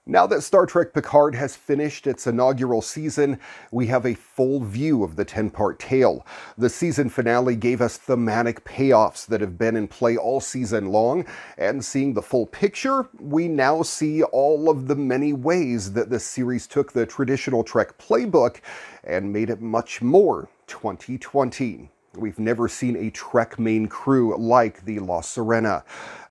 Now 0.08 0.28
that 0.28 0.44
Star 0.44 0.68
Trek 0.68 0.94
Picard 0.94 1.34
has 1.34 1.56
finished 1.56 2.06
its 2.06 2.28
inaugural 2.28 2.84
season, 2.84 3.40
we 3.72 3.88
have 3.88 4.06
a 4.06 4.14
full 4.14 4.60
view 4.60 5.04
of 5.04 5.16
the 5.16 5.26
10 5.26 5.50
part 5.50 5.80
tale. 5.80 6.24
The 6.60 6.70
season 6.70 7.10
finale 7.10 7.56
gave 7.56 7.82
us 7.82 7.98
thematic 7.98 8.64
payoffs 8.64 9.26
that 9.26 9.42
have 9.42 9.58
been 9.58 9.76
in 9.76 9.88
play 9.88 10.16
all 10.16 10.40
season 10.40 10.92
long, 10.92 11.26
and 11.58 11.84
seeing 11.84 12.14
the 12.14 12.22
full 12.22 12.46
picture, 12.46 13.10
we 13.20 13.48
now 13.48 13.82
see 13.82 14.22
all 14.22 14.70
of 14.70 14.88
the 14.88 14.96
many 14.96 15.34
ways 15.34 15.94
that 15.94 16.12
the 16.12 16.20
series 16.20 16.68
took 16.68 16.92
the 16.92 17.08
traditional 17.08 17.64
Trek 17.64 17.98
playbook 17.98 18.58
and 19.04 19.34
made 19.34 19.50
it 19.50 19.60
much 19.60 20.04
more 20.04 20.50
2020. 20.68 21.90
We've 22.18 22.40
never 22.40 22.68
seen 22.68 22.96
a 22.96 23.10
Trek 23.10 23.60
main 23.60 23.88
crew 23.88 24.38
like 24.38 24.86
the 24.86 25.00
La 25.00 25.22
Sirena. 25.22 25.84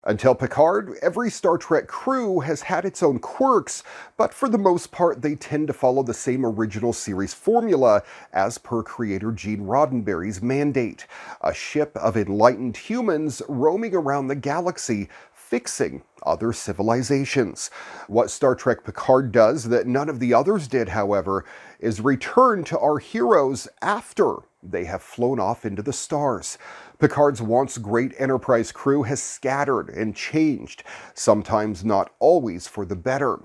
Until 0.07 0.35
Picard, 0.35 0.99
every 1.01 1.31
Star 1.31 1.57
Trek 1.57 1.87
crew 1.87 2.41
has 2.41 2.61
had 2.61 2.85
its 2.85 3.03
own 3.03 3.19
quirks, 3.19 3.83
but 4.19 4.35
for 4.35 4.51
the 4.51 4.59
most 4.59 4.91
part, 4.91 5.23
they 5.23 5.35
tend 5.35 5.67
to 5.69 5.73
follow 5.73 6.03
the 6.03 6.13
same 6.13 6.45
original 6.45 6.93
series 6.93 7.33
formula 7.33 8.03
as 8.31 8.59
per 8.59 8.83
creator 8.83 9.33
Gene 9.33 9.63
Roddenberry's 9.63 10.43
mandate 10.43 11.07
a 11.41 11.55
ship 11.55 11.97
of 11.97 12.19
enlightened 12.19 12.77
humans 12.77 13.41
roaming 13.49 13.95
around 13.95 14.29
the 14.29 14.35
galaxy, 14.35 15.09
fixing 15.33 16.03
other 16.23 16.53
civilizations. 16.53 17.71
What 18.07 18.31
Star 18.31 18.55
Trek 18.55 18.85
Picard 18.85 19.33
does 19.33 19.65
that 19.65 19.87
none 19.87 20.11
of 20.11 20.21
the 20.21 20.35
others 20.35 20.69
did, 20.69 20.91
however, 20.91 21.47
is 21.81 22.03
return 22.03 22.63
to 22.65 22.79
our 22.79 22.99
heroes 22.99 23.69
after 23.81 24.37
they 24.63 24.85
have 24.85 25.03
flown 25.03 25.39
off 25.39 25.65
into 25.65 25.83
the 25.83 25.93
stars. 25.93 26.59
Picard's 26.99 27.43
once 27.43 27.79
great 27.79 28.15
Enterprise 28.19 28.71
crew 28.73 29.03
has 29.03 29.23
scattered 29.23 29.89
and 29.89 30.15
changed, 30.15 30.85
sometimes 31.15 31.85
not 31.85 32.13
always 32.19 32.69
for 32.69 32.85
the 32.87 32.97
better. 32.97 33.41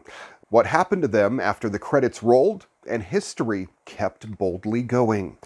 What 0.50 0.66
happened 0.66 1.02
to 1.04 1.08
them 1.08 1.40
after 1.40 1.70
the 1.70 1.80
credits 1.80 2.24
rolled 2.24 2.68
and 2.88 3.04
history 3.04 3.68
kept 3.86 4.38
boldly 4.38 4.82
going. 4.82 5.38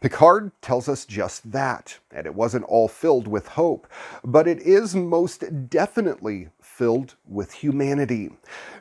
Picard 0.00 0.52
tells 0.60 0.88
us 0.88 1.04
just 1.04 1.52
that, 1.52 1.98
and 2.12 2.26
it 2.26 2.34
wasn't 2.34 2.64
all 2.64 2.88
filled 2.88 3.26
with 3.26 3.48
hope, 3.48 3.86
but 4.24 4.48
it 4.48 4.60
is 4.60 4.94
most 4.94 5.68
definitely 5.68 6.48
filled 6.60 7.14
with 7.26 7.52
humanity. 7.52 8.30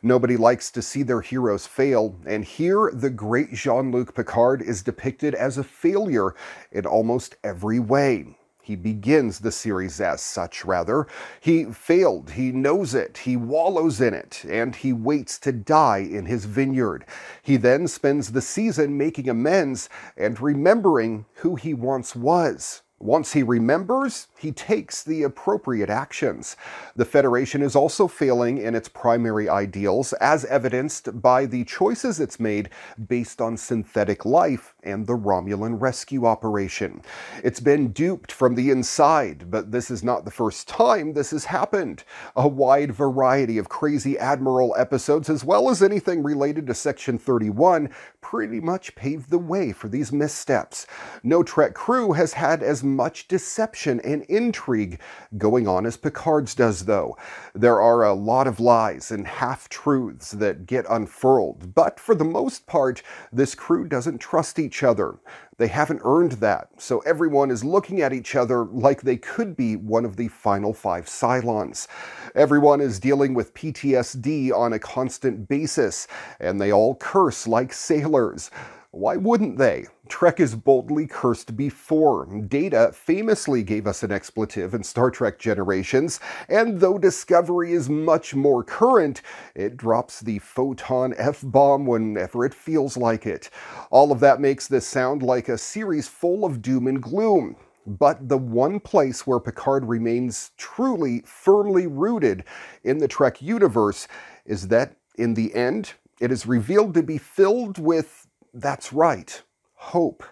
Nobody 0.01 0.37
likes 0.37 0.71
to 0.71 0.81
see 0.81 1.03
their 1.03 1.21
heroes 1.21 1.67
fail, 1.67 2.15
and 2.25 2.43
here 2.43 2.91
the 2.93 3.09
great 3.09 3.53
Jean 3.53 3.91
Luc 3.91 4.15
Picard 4.15 4.61
is 4.61 4.81
depicted 4.81 5.35
as 5.35 5.57
a 5.57 5.63
failure 5.63 6.35
in 6.71 6.85
almost 6.85 7.35
every 7.43 7.79
way. 7.79 8.35
He 8.61 8.75
begins 8.75 9.39
the 9.39 9.51
series 9.51 9.99
as 9.99 10.21
such, 10.21 10.63
rather. 10.65 11.07
He 11.39 11.65
failed, 11.65 12.31
he 12.31 12.51
knows 12.51 12.93
it, 12.93 13.19
he 13.19 13.35
wallows 13.35 13.99
in 13.99 14.13
it, 14.13 14.45
and 14.47 14.75
he 14.75 14.93
waits 14.93 15.39
to 15.39 15.51
die 15.51 15.99
in 15.99 16.25
his 16.25 16.45
vineyard. 16.45 17.05
He 17.41 17.57
then 17.57 17.87
spends 17.87 18.31
the 18.31 18.41
season 18.41 18.97
making 18.97 19.27
amends 19.27 19.89
and 20.15 20.39
remembering 20.39 21.25
who 21.35 21.55
he 21.55 21.73
once 21.73 22.15
was. 22.15 22.83
Once 23.01 23.33
he 23.33 23.41
remembers, 23.41 24.27
he 24.37 24.51
takes 24.51 25.03
the 25.03 25.23
appropriate 25.23 25.89
actions. 25.89 26.55
The 26.95 27.05
Federation 27.05 27.61
is 27.61 27.75
also 27.75 28.07
failing 28.07 28.59
in 28.59 28.75
its 28.75 28.87
primary 28.87 29.49
ideals, 29.49 30.13
as 30.13 30.45
evidenced 30.45 31.21
by 31.21 31.45
the 31.45 31.63
choices 31.63 32.19
it's 32.19 32.39
made 32.39 32.69
based 33.07 33.41
on 33.41 33.57
synthetic 33.57 34.23
life 34.23 34.75
and 34.83 35.07
the 35.07 35.17
Romulan 35.17 35.81
rescue 35.81 36.25
operation. 36.25 37.01
It's 37.43 37.59
been 37.59 37.91
duped 37.91 38.31
from 38.31 38.55
the 38.55 38.69
inside, 38.69 39.49
but 39.49 39.71
this 39.71 39.89
is 39.89 40.03
not 40.03 40.25
the 40.25 40.31
first 40.31 40.67
time 40.67 41.13
this 41.13 41.31
has 41.31 41.45
happened. 41.45 42.03
A 42.35 42.47
wide 42.47 42.91
variety 42.91 43.57
of 43.57 43.69
Crazy 43.69 44.17
Admiral 44.17 44.75
episodes, 44.77 45.29
as 45.29 45.43
well 45.43 45.69
as 45.69 45.81
anything 45.81 46.21
related 46.21 46.67
to 46.67 46.73
Section 46.73 47.17
31, 47.17 47.89
pretty 48.21 48.59
much 48.59 48.95
paved 48.95 49.29
the 49.29 49.37
way 49.37 49.71
for 49.71 49.87
these 49.87 50.11
missteps. 50.11 50.85
No 51.23 51.41
Trek 51.43 51.73
crew 51.73 52.13
has 52.13 52.33
had 52.33 52.61
as 52.61 52.83
much 52.95 53.27
deception 53.27 53.99
and 54.01 54.23
intrigue 54.23 54.99
going 55.37 55.67
on 55.67 55.85
as 55.85 55.97
Picard's 55.97 56.55
does, 56.55 56.85
though. 56.85 57.17
There 57.53 57.81
are 57.81 58.03
a 58.03 58.13
lot 58.13 58.47
of 58.47 58.59
lies 58.59 59.11
and 59.11 59.27
half 59.27 59.69
truths 59.69 60.31
that 60.31 60.65
get 60.65 60.85
unfurled, 60.89 61.73
but 61.73 61.99
for 61.99 62.15
the 62.15 62.23
most 62.23 62.67
part, 62.67 63.01
this 63.31 63.55
crew 63.55 63.87
doesn't 63.87 64.19
trust 64.19 64.59
each 64.59 64.83
other. 64.83 65.19
They 65.57 65.67
haven't 65.67 66.01
earned 66.03 66.33
that, 66.33 66.69
so 66.77 66.99
everyone 66.99 67.51
is 67.51 67.63
looking 67.63 68.01
at 68.01 68.13
each 68.13 68.35
other 68.35 68.65
like 68.65 69.03
they 69.03 69.17
could 69.17 69.55
be 69.55 69.75
one 69.75 70.05
of 70.05 70.15
the 70.15 70.27
final 70.27 70.73
five 70.73 71.05
Cylons. 71.05 71.87
Everyone 72.33 72.81
is 72.81 72.99
dealing 72.99 73.35
with 73.35 73.53
PTSD 73.53 74.51
on 74.51 74.73
a 74.73 74.79
constant 74.79 75.47
basis, 75.47 76.07
and 76.39 76.59
they 76.59 76.71
all 76.71 76.95
curse 76.95 77.45
like 77.45 77.73
sailors. 77.73 78.49
Why 78.93 79.15
wouldn't 79.15 79.57
they? 79.57 79.85
Trek 80.09 80.41
is 80.41 80.53
boldly 80.53 81.07
cursed 81.07 81.55
before. 81.55 82.25
Data 82.25 82.91
famously 82.93 83.63
gave 83.63 83.87
us 83.87 84.03
an 84.03 84.11
expletive 84.11 84.73
in 84.73 84.83
Star 84.83 85.09
Trek 85.09 85.39
Generations, 85.39 86.19
and 86.49 86.81
though 86.81 86.97
Discovery 86.97 87.71
is 87.71 87.89
much 87.89 88.35
more 88.35 88.65
current, 88.65 89.21
it 89.55 89.77
drops 89.77 90.19
the 90.19 90.39
photon 90.39 91.13
F 91.17 91.39
bomb 91.41 91.85
whenever 91.85 92.43
it 92.43 92.53
feels 92.53 92.97
like 92.97 93.25
it. 93.25 93.49
All 93.91 94.11
of 94.11 94.19
that 94.19 94.41
makes 94.41 94.67
this 94.67 94.85
sound 94.85 95.23
like 95.23 95.47
a 95.47 95.57
series 95.57 96.09
full 96.09 96.43
of 96.43 96.61
doom 96.61 96.85
and 96.87 97.01
gloom. 97.01 97.55
But 97.87 98.27
the 98.27 98.37
one 98.37 98.81
place 98.81 99.25
where 99.25 99.39
Picard 99.39 99.85
remains 99.85 100.51
truly 100.57 101.23
firmly 101.25 101.87
rooted 101.87 102.43
in 102.83 102.97
the 102.97 103.07
Trek 103.07 103.41
universe 103.41 104.09
is 104.45 104.67
that, 104.67 104.97
in 105.15 105.33
the 105.33 105.55
end, 105.55 105.93
it 106.19 106.31
is 106.31 106.45
revealed 106.45 106.93
to 106.93 107.03
be 107.03 107.17
filled 107.17 107.79
with 107.79 108.20
that's 108.53 108.91
right, 108.93 109.41
hope. 109.75 110.23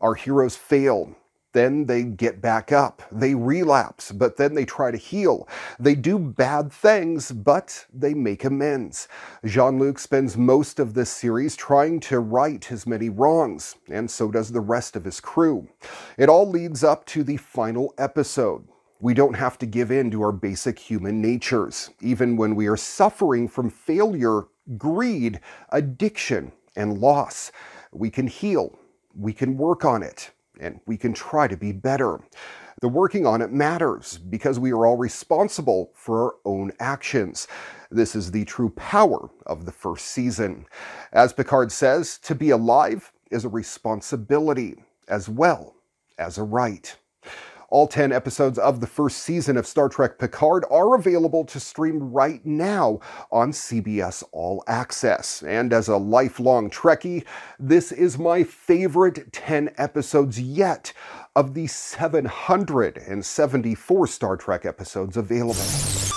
Our 0.00 0.14
heroes 0.14 0.56
fail. 0.56 1.16
Then 1.52 1.84
they 1.84 2.02
get 2.02 2.40
back 2.40 2.72
up. 2.72 3.02
They 3.12 3.34
relapse, 3.34 4.10
but 4.10 4.38
then 4.38 4.54
they 4.54 4.64
try 4.64 4.90
to 4.90 4.96
heal. 4.96 5.46
They 5.78 5.94
do 5.94 6.18
bad 6.18 6.72
things, 6.72 7.30
but 7.30 7.86
they 7.92 8.14
make 8.14 8.44
amends. 8.44 9.06
Jean 9.44 9.78
Luc 9.78 9.98
spends 9.98 10.36
most 10.36 10.78
of 10.78 10.94
this 10.94 11.10
series 11.10 11.54
trying 11.54 12.00
to 12.00 12.20
right 12.20 12.64
his 12.64 12.86
many 12.86 13.10
wrongs, 13.10 13.76
and 13.90 14.10
so 14.10 14.30
does 14.30 14.50
the 14.52 14.60
rest 14.60 14.96
of 14.96 15.04
his 15.04 15.20
crew. 15.20 15.68
It 16.16 16.30
all 16.30 16.48
leads 16.48 16.82
up 16.82 17.04
to 17.06 17.22
the 17.22 17.36
final 17.36 17.92
episode. 17.98 18.66
We 19.00 19.12
don't 19.12 19.34
have 19.34 19.58
to 19.58 19.66
give 19.66 19.90
in 19.90 20.10
to 20.12 20.22
our 20.22 20.32
basic 20.32 20.78
human 20.78 21.20
natures, 21.20 21.90
even 22.00 22.36
when 22.36 22.54
we 22.54 22.66
are 22.66 22.76
suffering 22.78 23.46
from 23.46 23.68
failure, 23.68 24.44
greed, 24.78 25.40
addiction, 25.70 26.52
and 26.76 26.98
loss. 26.98 27.52
We 27.92 28.10
can 28.10 28.26
heal, 28.26 28.78
we 29.14 29.32
can 29.32 29.56
work 29.56 29.84
on 29.84 30.02
it, 30.02 30.30
and 30.60 30.80
we 30.86 30.96
can 30.96 31.12
try 31.12 31.48
to 31.48 31.56
be 31.56 31.72
better. 31.72 32.20
The 32.80 32.88
working 32.88 33.26
on 33.26 33.42
it 33.42 33.52
matters 33.52 34.18
because 34.18 34.58
we 34.58 34.72
are 34.72 34.86
all 34.86 34.96
responsible 34.96 35.92
for 35.94 36.24
our 36.24 36.34
own 36.44 36.72
actions. 36.80 37.46
This 37.90 38.16
is 38.16 38.30
the 38.30 38.44
true 38.44 38.70
power 38.70 39.30
of 39.46 39.66
the 39.66 39.72
first 39.72 40.06
season. 40.06 40.66
As 41.12 41.32
Picard 41.32 41.70
says, 41.70 42.18
to 42.18 42.34
be 42.34 42.50
alive 42.50 43.12
is 43.30 43.44
a 43.44 43.48
responsibility 43.48 44.76
as 45.08 45.28
well 45.28 45.76
as 46.18 46.38
a 46.38 46.42
right. 46.42 46.96
All 47.72 47.86
10 47.86 48.12
episodes 48.12 48.58
of 48.58 48.82
the 48.82 48.86
first 48.86 49.20
season 49.20 49.56
of 49.56 49.66
Star 49.66 49.88
Trek 49.88 50.18
Picard 50.18 50.66
are 50.70 50.94
available 50.94 51.46
to 51.46 51.58
stream 51.58 52.12
right 52.12 52.44
now 52.44 53.00
on 53.30 53.52
CBS 53.52 54.22
All 54.30 54.62
Access. 54.66 55.42
And 55.42 55.72
as 55.72 55.88
a 55.88 55.96
lifelong 55.96 56.68
Trekkie, 56.68 57.24
this 57.58 57.90
is 57.90 58.18
my 58.18 58.44
favorite 58.44 59.32
10 59.32 59.70
episodes 59.78 60.38
yet 60.38 60.92
of 61.34 61.54
the 61.54 61.66
774 61.66 64.06
Star 64.06 64.36
Trek 64.36 64.66
episodes 64.66 65.16
available. 65.16 66.11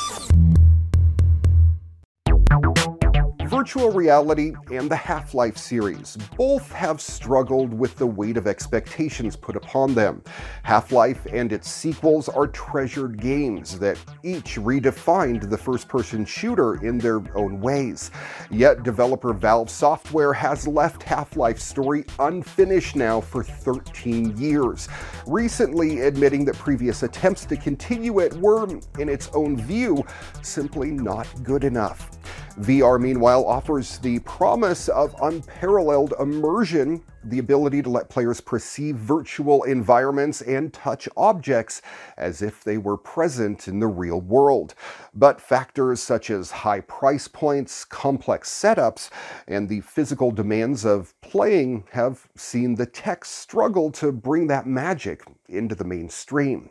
Virtual 3.66 3.92
reality 3.92 4.54
and 4.72 4.92
the 4.92 4.96
Half 4.96 5.34
Life 5.34 5.58
series. 5.58 6.20
Both 6.38 6.72
have 6.72 7.02
struggled 7.02 7.74
with 7.74 7.96
the 7.96 8.06
weight 8.06 8.38
of 8.38 8.46
expectations 8.46 9.36
put 9.36 9.56
upon 9.56 9.96
them. 9.96 10.22
Half 10.62 10.92
Life 10.92 11.26
and 11.34 11.52
its 11.52 11.68
sequels 11.68 12.30
are 12.30 12.46
treasured 12.46 13.20
games 13.20 13.80
that 13.80 13.98
each 14.22 14.58
redefined 14.58 15.50
the 15.50 15.58
first 15.58 15.88
person 15.88 16.26
shooter 16.26 16.76
in 16.86 17.00
their 17.00 17.24
own 17.36 17.60
ways. 17.60 18.12
Yet, 18.52 18.84
developer 18.84 19.34
Valve 19.34 19.72
Software 19.72 20.34
has 20.34 20.68
left 20.68 21.02
Half 21.02 21.36
Life's 21.36 21.64
story 21.64 22.06
unfinished 22.20 22.96
now 22.96 23.20
for 23.20 23.44
13 23.44 24.38
years, 24.38 24.88
recently 25.26 26.02
admitting 26.02 26.46
that 26.46 26.56
previous 26.60 27.02
attempts 27.02 27.46
to 27.46 27.58
continue 27.58 28.20
it 28.20 28.32
were, 28.36 28.68
in 29.00 29.10
its 29.10 29.32
own 29.34 29.58
view, 29.58 30.06
simply 30.44 30.92
not 30.92 31.28
good 31.42 31.64
enough. 31.64 32.15
VR, 32.60 33.02
meanwhile, 33.02 33.46
offers 33.46 33.98
the 33.98 34.20
promise 34.20 34.88
of 34.88 35.14
unparalleled 35.22 36.14
immersion, 36.22 37.04
the 37.26 37.40
ability 37.40 37.82
to 37.82 37.90
let 37.90 38.08
players 38.08 38.40
perceive 38.40 38.96
virtual 38.96 39.64
environments 39.64 40.42
and 40.42 40.72
touch 40.72 41.10
objects 41.18 41.82
as 42.18 42.42
if 42.42 42.64
they 42.64 42.78
were 42.78 42.96
present 42.96 43.68
in 43.68 43.80
the 43.80 43.88
real 43.88 44.22
world. 44.22 44.74
But 45.14 45.42
factors 45.42 46.02
such 46.02 46.30
as 46.30 46.50
high 46.50 46.80
price 46.80 47.28
points, 47.28 47.84
complex 47.84 48.50
setups, 48.50 49.10
and 49.50 49.68
the 49.68 49.82
physical 49.82 50.32
demands 50.32 50.86
of 50.86 51.14
playing 51.20 51.84
have 51.92 52.30
seen 52.38 52.76
the 52.76 52.86
tech 52.86 53.26
struggle 53.26 53.92
to 53.92 54.14
bring 54.14 54.48
that 54.48 54.66
magic 54.66 55.24
into 55.50 55.76
the 55.76 55.84
mainstream. 55.84 56.70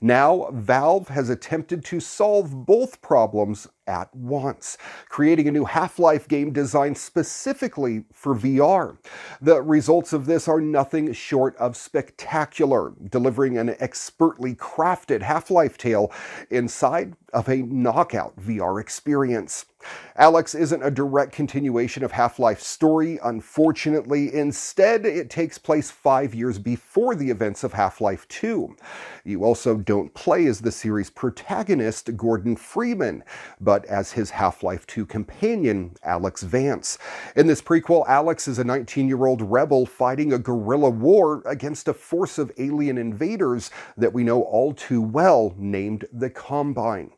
Now, 0.00 0.48
Valve 0.52 1.08
has 1.08 1.28
attempted 1.28 1.84
to 1.86 2.00
solve 2.00 2.64
both 2.64 3.02
problems 3.02 3.66
at 3.88 4.14
once, 4.14 4.78
creating 5.08 5.48
a 5.48 5.52
new 5.52 5.64
Half 5.64 5.98
Life 5.98 6.28
game 6.28 6.52
designed 6.52 6.98
specifically 6.98 8.04
for 8.12 8.34
VR. 8.34 8.98
The 9.40 9.62
results 9.62 10.12
of 10.12 10.26
this 10.26 10.46
are 10.46 10.60
nothing 10.60 11.12
short 11.12 11.56
of 11.56 11.76
spectacular, 11.76 12.92
delivering 13.10 13.56
an 13.56 13.74
expertly 13.80 14.54
crafted 14.54 15.22
Half 15.22 15.50
Life 15.50 15.78
tale 15.78 16.12
inside 16.50 17.14
of 17.32 17.48
a 17.48 17.62
knockout 17.62 18.38
VR 18.38 18.80
experience. 18.80 19.66
Alyx 20.18 20.58
isn't 20.58 20.82
a 20.82 20.90
direct 20.90 21.32
continuation 21.32 22.02
of 22.02 22.10
Half 22.12 22.38
Life's 22.38 22.66
story, 22.66 23.18
unfortunately. 23.22 24.34
Instead, 24.34 25.06
it 25.06 25.30
takes 25.30 25.56
place 25.56 25.90
five 25.90 26.34
years 26.34 26.58
before 26.58 27.14
the 27.14 27.30
events 27.30 27.62
of 27.62 27.72
Half 27.72 28.00
Life 28.00 28.26
2. 28.28 28.76
You 29.24 29.44
also 29.44 29.76
don't 29.76 30.12
play 30.14 30.46
as 30.46 30.60
the 30.60 30.72
series' 30.72 31.10
protagonist, 31.10 32.16
Gordon 32.16 32.56
Freeman, 32.56 33.22
but 33.60 33.77
as 33.86 34.12
his 34.12 34.30
Half 34.30 34.62
Life 34.62 34.86
2 34.86 35.06
companion, 35.06 35.94
Alyx 36.06 36.42
Vance. 36.42 36.98
In 37.36 37.46
this 37.46 37.62
prequel, 37.62 38.06
Alyx 38.06 38.48
is 38.48 38.58
a 38.58 38.64
19 38.64 39.08
year 39.08 39.26
old 39.26 39.42
rebel 39.42 39.86
fighting 39.86 40.32
a 40.32 40.38
guerrilla 40.38 40.90
war 40.90 41.42
against 41.46 41.88
a 41.88 41.94
force 41.94 42.38
of 42.38 42.52
alien 42.58 42.98
invaders 42.98 43.70
that 43.96 44.12
we 44.12 44.24
know 44.24 44.42
all 44.42 44.72
too 44.72 45.02
well, 45.02 45.54
named 45.56 46.04
the 46.12 46.30
Combine. 46.30 47.10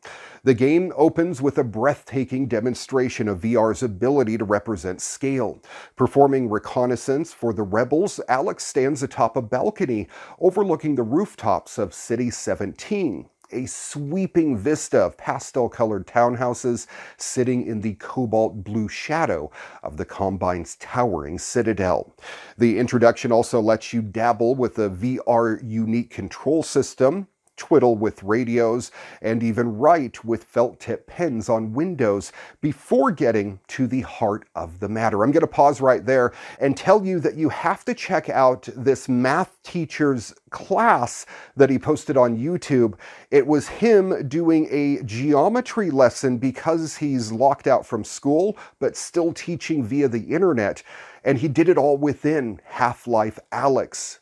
The 0.43 0.53
game 0.55 0.91
opens 0.95 1.39
with 1.39 1.59
a 1.59 1.63
breathtaking 1.63 2.47
demonstration 2.47 3.27
of 3.27 3.41
VR's 3.41 3.83
ability 3.83 4.39
to 4.39 4.45
represent 4.45 4.99
scale. 4.99 5.61
Performing 5.95 6.49
reconnaissance 6.49 7.31
for 7.31 7.53
the 7.53 7.61
rebels, 7.61 8.19
Alyx 8.27 8.61
stands 8.61 9.03
atop 9.03 9.37
a 9.37 9.41
balcony 9.41 10.07
overlooking 10.39 10.95
the 10.95 11.03
rooftops 11.03 11.77
of 11.77 11.93
City 11.93 12.31
17 12.31 13.29
a 13.51 13.65
sweeping 13.65 14.57
vista 14.57 14.99
of 14.99 15.17
pastel 15.17 15.69
colored 15.69 16.07
townhouses 16.07 16.87
sitting 17.17 17.65
in 17.65 17.81
the 17.81 17.95
cobalt 17.95 18.63
blue 18.63 18.87
shadow 18.87 19.51
of 19.83 19.97
the 19.97 20.05
Combine's 20.05 20.75
towering 20.77 21.37
citadel. 21.37 22.15
The 22.57 22.77
introduction 22.77 23.31
also 23.31 23.59
lets 23.59 23.93
you 23.93 24.01
dabble 24.01 24.55
with 24.55 24.77
a 24.79 24.89
VR 24.89 25.59
unique 25.63 26.09
control 26.09 26.63
system, 26.63 27.27
twiddle 27.57 27.95
with 27.95 28.23
radios, 28.23 28.91
and 29.21 29.43
even 29.43 29.77
write 29.77 30.23
with 30.25 30.43
felt 30.43 30.79
tip 30.79 31.07
pens 31.07 31.49
on 31.49 31.73
windows 31.73 32.31
before 32.61 33.11
getting 33.11 33.59
to 33.67 33.87
the 33.87 34.01
heart 34.01 34.47
of 34.55 34.79
the 34.79 34.89
matter. 34.89 35.23
I'm 35.23 35.31
going 35.31 35.41
to 35.41 35.47
pause 35.47 35.81
right 35.81 36.05
there 36.05 36.33
and 36.59 36.75
tell 36.75 37.05
you 37.05 37.19
that 37.19 37.35
you 37.35 37.49
have 37.49 37.85
to 37.85 37.93
check 37.93 38.29
out 38.29 38.67
this 38.75 39.07
math 39.07 39.57
teacher's 39.63 40.33
class 40.49 41.25
that 41.55 41.69
he 41.69 41.77
posted 41.77 42.17
on 42.17 42.37
YouTube. 42.37 42.95
It 43.29 43.45
was 43.45 43.67
him 43.67 44.27
doing 44.27 44.67
a 44.71 45.03
geometry 45.03 45.91
lesson 45.91 46.37
because 46.37 46.97
he's 46.97 47.31
locked 47.31 47.67
out 47.67 47.85
from 47.85 48.03
school, 48.03 48.57
but 48.79 48.97
still 48.97 49.33
teaching 49.33 49.83
via 49.83 50.07
the 50.07 50.33
internet. 50.33 50.83
And 51.23 51.37
he 51.37 51.47
did 51.47 51.69
it 51.69 51.77
all 51.77 51.97
within 51.97 52.59
Half 52.65 53.05
Life 53.05 53.39
Alyx 53.51 54.20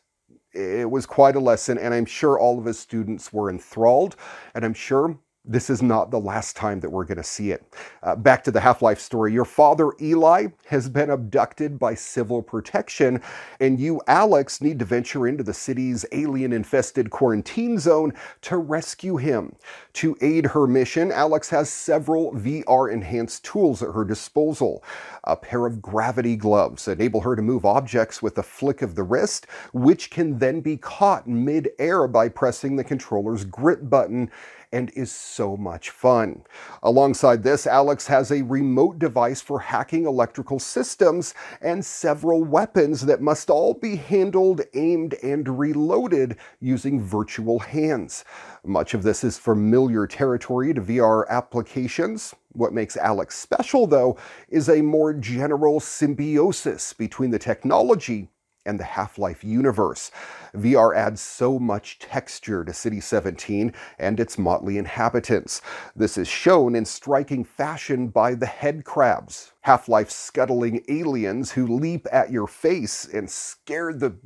it 0.52 0.90
was 0.90 1.06
quite 1.06 1.36
a 1.36 1.40
lesson, 1.40 1.78
and 1.78 1.94
I'm 1.94 2.06
sure 2.06 2.38
all 2.38 2.58
of 2.58 2.64
his 2.64 2.78
students 2.78 3.32
were 3.32 3.50
enthralled, 3.50 4.16
and 4.54 4.64
I'm 4.64 4.74
sure 4.74 5.18
this 5.44 5.70
is 5.70 5.82
not 5.82 6.10
the 6.10 6.20
last 6.20 6.54
time 6.54 6.80
that 6.80 6.90
we're 6.90 7.04
going 7.04 7.16
to 7.16 7.24
see 7.24 7.50
it. 7.50 7.64
Uh, 8.02 8.14
back 8.14 8.44
to 8.44 8.50
the 8.50 8.60
Half 8.60 8.82
Life 8.82 9.00
story. 9.00 9.32
Your 9.32 9.46
father, 9.46 9.92
Eli, 10.00 10.48
has 10.66 10.88
been 10.88 11.10
abducted 11.10 11.78
by 11.78 11.94
civil 11.94 12.42
protection, 12.42 13.22
and 13.58 13.80
you, 13.80 14.02
Alyx, 14.06 14.60
need 14.60 14.78
to 14.80 14.84
venture 14.84 15.26
into 15.26 15.42
the 15.42 15.54
city's 15.54 16.04
alien 16.12 16.52
infested 16.52 17.10
quarantine 17.10 17.78
zone 17.78 18.12
to 18.42 18.58
rescue 18.58 19.16
him. 19.16 19.56
To 19.94 20.16
aid 20.20 20.46
her 20.46 20.66
mission, 20.66 21.10
Alyx 21.10 21.48
has 21.50 21.70
several 21.70 22.32
VR 22.32 22.92
enhanced 22.92 23.44
tools 23.44 23.82
at 23.82 23.94
her 23.94 24.04
disposal. 24.04 24.84
A 25.24 25.36
pair 25.36 25.66
of 25.66 25.80
gravity 25.80 26.36
gloves 26.36 26.86
enable 26.86 27.22
her 27.22 27.34
to 27.34 27.42
move 27.42 27.64
objects 27.64 28.22
with 28.22 28.38
a 28.38 28.42
flick 28.42 28.82
of 28.82 28.94
the 28.94 29.02
wrist, 29.02 29.46
which 29.72 30.10
can 30.10 30.38
then 30.38 30.60
be 30.60 30.76
caught 30.76 31.26
mid 31.26 31.70
air 31.78 32.06
by 32.06 32.28
pressing 32.28 32.76
the 32.76 32.84
controller's 32.84 33.44
grip 33.44 33.88
button 33.88 34.30
and 34.72 34.90
is 34.94 35.10
so 35.10 35.56
much 35.56 35.90
fun. 35.90 36.44
Alongside 36.82 37.42
this, 37.42 37.66
Alyx 37.66 38.06
has 38.06 38.30
a 38.30 38.42
remote 38.42 38.98
device 38.98 39.40
for 39.40 39.58
hacking 39.58 40.06
electrical 40.06 40.58
systems 40.58 41.34
and 41.60 41.84
several 41.84 42.44
weapons 42.44 43.06
that 43.06 43.20
must 43.20 43.50
all 43.50 43.74
be 43.74 43.96
handled, 43.96 44.62
aimed, 44.74 45.14
and 45.22 45.58
reloaded 45.58 46.36
using 46.60 47.02
virtual 47.02 47.58
hands. 47.58 48.24
Much 48.64 48.94
of 48.94 49.02
this 49.02 49.24
is 49.24 49.38
familiar 49.38 50.06
territory 50.06 50.72
to 50.74 50.80
VR 50.80 51.28
applications. 51.28 52.34
What 52.52 52.72
makes 52.72 52.96
Alyx 52.96 53.32
special, 53.32 53.86
though, 53.86 54.16
is 54.48 54.68
a 54.68 54.82
more 54.82 55.12
general 55.14 55.80
symbiosis 55.80 56.92
between 56.92 57.30
the 57.30 57.38
technology 57.38 58.28
and 58.66 58.78
the 58.78 58.84
Half 58.84 59.18
Life 59.18 59.42
universe. 59.42 60.10
VR 60.54 60.94
adds 60.94 61.20
so 61.20 61.58
much 61.58 61.98
texture 61.98 62.64
to 62.64 62.72
City 62.72 63.00
17 63.00 63.72
and 63.98 64.20
its 64.20 64.38
motley 64.38 64.78
inhabitants. 64.78 65.62
This 65.96 66.18
is 66.18 66.28
shown 66.28 66.74
in 66.74 66.84
striking 66.84 67.44
fashion 67.44 68.08
by 68.08 68.34
the 68.34 68.46
head 68.46 68.84
crabs, 68.84 69.52
Half 69.62 69.88
Life 69.88 70.10
scuttling 70.10 70.82
aliens 70.88 71.52
who 71.52 71.66
leap 71.66 72.06
at 72.12 72.30
your 72.30 72.46
face 72.46 73.06
and 73.06 73.30
scare 73.30 73.92
the 73.92 74.16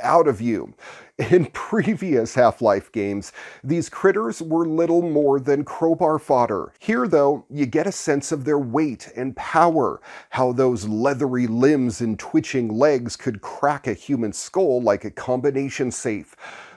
out 0.00 0.28
of 0.28 0.40
you. 0.40 0.74
In 1.18 1.46
previous 1.52 2.34
Half 2.34 2.60
Life 2.60 2.90
games, 2.90 3.32
these 3.62 3.88
critters 3.88 4.42
were 4.42 4.66
little 4.66 5.02
more 5.02 5.38
than 5.38 5.64
crowbar 5.64 6.18
fodder. 6.18 6.72
Here, 6.78 7.06
though, 7.06 7.44
you 7.48 7.66
get 7.66 7.86
a 7.86 7.92
sense 7.92 8.32
of 8.32 8.44
their 8.44 8.58
weight 8.58 9.12
and 9.16 9.36
power, 9.36 10.00
how 10.30 10.52
those 10.52 10.88
leathery 10.88 11.46
limbs 11.46 12.00
and 12.00 12.18
twitching 12.18 12.68
legs 12.68 13.16
could 13.16 13.40
crack 13.40 13.86
a 13.86 13.94
human 13.94 14.32
skull 14.32 14.82
like 14.82 15.04
a 15.04 15.10
combination 15.10 15.90
safe. 15.90 16.34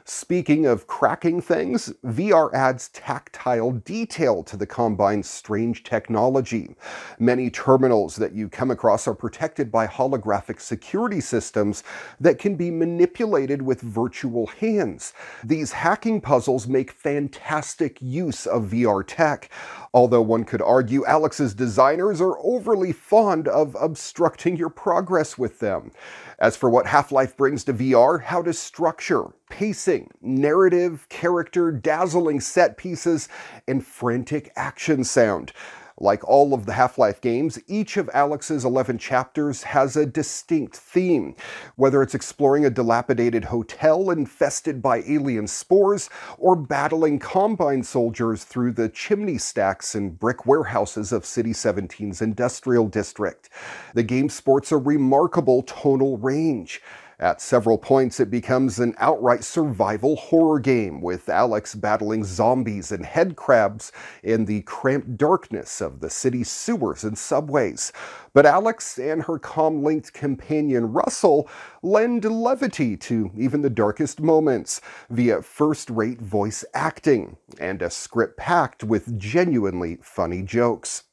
Speaking 0.09 0.65
of 0.65 0.87
cracking 0.87 1.41
things, 1.41 1.93
VR 2.05 2.53
adds 2.53 2.87
tactile 2.87 3.71
detail 3.71 4.41
to 4.43 4.55
the 4.55 4.65
Combine's 4.65 5.29
strange 5.29 5.83
technology. 5.83 6.77
Many 7.19 7.49
terminals 7.49 8.15
that 8.15 8.31
you 8.31 8.47
come 8.47 8.71
across 8.71 9.05
are 9.05 9.13
protected 9.13 9.69
by 9.69 9.85
holographic 9.85 10.61
security 10.61 11.19
systems 11.19 11.83
that 12.21 12.39
can 12.39 12.55
be 12.55 12.71
manipulated 12.71 13.61
with 13.61 13.81
virtual 13.81 14.47
hands. 14.47 15.11
These 15.43 15.73
hacking 15.73 16.21
puzzles 16.21 16.69
make 16.69 16.89
fantastic 16.93 17.97
use 18.01 18.45
of 18.45 18.67
VR 18.67 19.03
tech, 19.05 19.49
although 19.93 20.21
one 20.21 20.45
could 20.45 20.61
argue 20.61 21.03
Alyx's 21.03 21.53
designers 21.53 22.21
are 22.21 22.39
overly 22.39 22.93
fond 22.93 23.49
of 23.49 23.75
obstructing 23.77 24.55
your 24.55 24.69
progress 24.69 25.37
with 25.37 25.59
them. 25.59 25.91
As 26.39 26.55
for 26.55 26.69
what 26.69 26.87
Half 26.87 27.11
Life 27.11 27.35
brings 27.35 27.65
to 27.65 27.73
VR, 27.73 28.23
how 28.23 28.41
to 28.41 28.53
structure, 28.53 29.33
pacing, 29.49 30.11
narrative, 30.21 31.07
character, 31.09 31.71
dazzling 31.71 32.39
set 32.39 32.77
pieces, 32.77 33.29
and 33.67 33.85
frantic 33.85 34.51
action 34.55 35.03
sound. 35.03 35.53
Like 35.99 36.23
all 36.27 36.53
of 36.53 36.67
the 36.67 36.73
Half 36.73 36.99
Life 36.99 37.21
games, 37.21 37.57
each 37.65 37.97
of 37.97 38.05
Alyx's 38.13 38.63
11 38.63 38.99
chapters 38.99 39.63
has 39.63 39.95
a 39.95 40.05
distinct 40.05 40.75
theme. 40.75 41.35
Whether 41.75 42.03
it's 42.03 42.13
exploring 42.13 42.65
a 42.65 42.69
dilapidated 42.69 43.45
hotel 43.45 44.11
infested 44.11 44.79
by 44.79 44.99
alien 45.07 45.47
spores, 45.47 46.07
or 46.37 46.55
battling 46.55 47.17
Combine 47.17 47.81
soldiers 47.81 48.43
through 48.43 48.73
the 48.73 48.89
chimney 48.89 49.39
stacks 49.39 49.95
and 49.95 50.19
brick 50.19 50.45
warehouses 50.45 51.11
of 51.11 51.25
City 51.25 51.51
17's 51.51 52.21
industrial 52.21 52.87
district. 52.87 53.49
The 53.95 54.03
game 54.03 54.29
sports 54.29 54.71
a 54.71 54.77
remarkable 54.77 55.63
tonal 55.63 56.19
range. 56.19 56.79
At 57.19 57.41
several 57.41 57.79
points, 57.79 58.19
it 58.19 58.29
becomes 58.29 58.77
an 58.77 58.93
outright 58.99 59.43
survival 59.43 60.15
horror 60.15 60.59
game, 60.59 61.01
with 61.01 61.25
Alyx 61.25 61.79
battling 61.79 62.23
zombies 62.23 62.91
and 62.91 63.03
headcrabs 63.03 63.91
in 64.21 64.45
the 64.45 64.61
cramped 64.61 65.17
darkness 65.17 65.81
of 65.81 65.99
the 65.99 66.11
city's 66.11 66.51
sewers 66.51 67.03
and 67.03 67.17
subways. 67.17 67.91
But 68.33 68.45
Alyx 68.45 68.99
and 68.99 69.23
her 69.23 69.39
com-linked 69.39 70.13
companion 70.13 70.93
Russell 70.93 71.49
lend 71.81 72.23
levity 72.23 72.95
to 72.97 73.31
even 73.35 73.63
the 73.63 73.71
darkest 73.71 74.21
moments 74.21 74.79
via 75.09 75.41
first-rate 75.41 76.21
voice 76.21 76.63
acting 76.75 77.37
and 77.59 77.81
a 77.81 77.89
script 77.89 78.37
packed 78.37 78.83
with 78.83 79.17
genuinely 79.17 79.97
funny 80.03 80.43
jokes. 80.43 81.05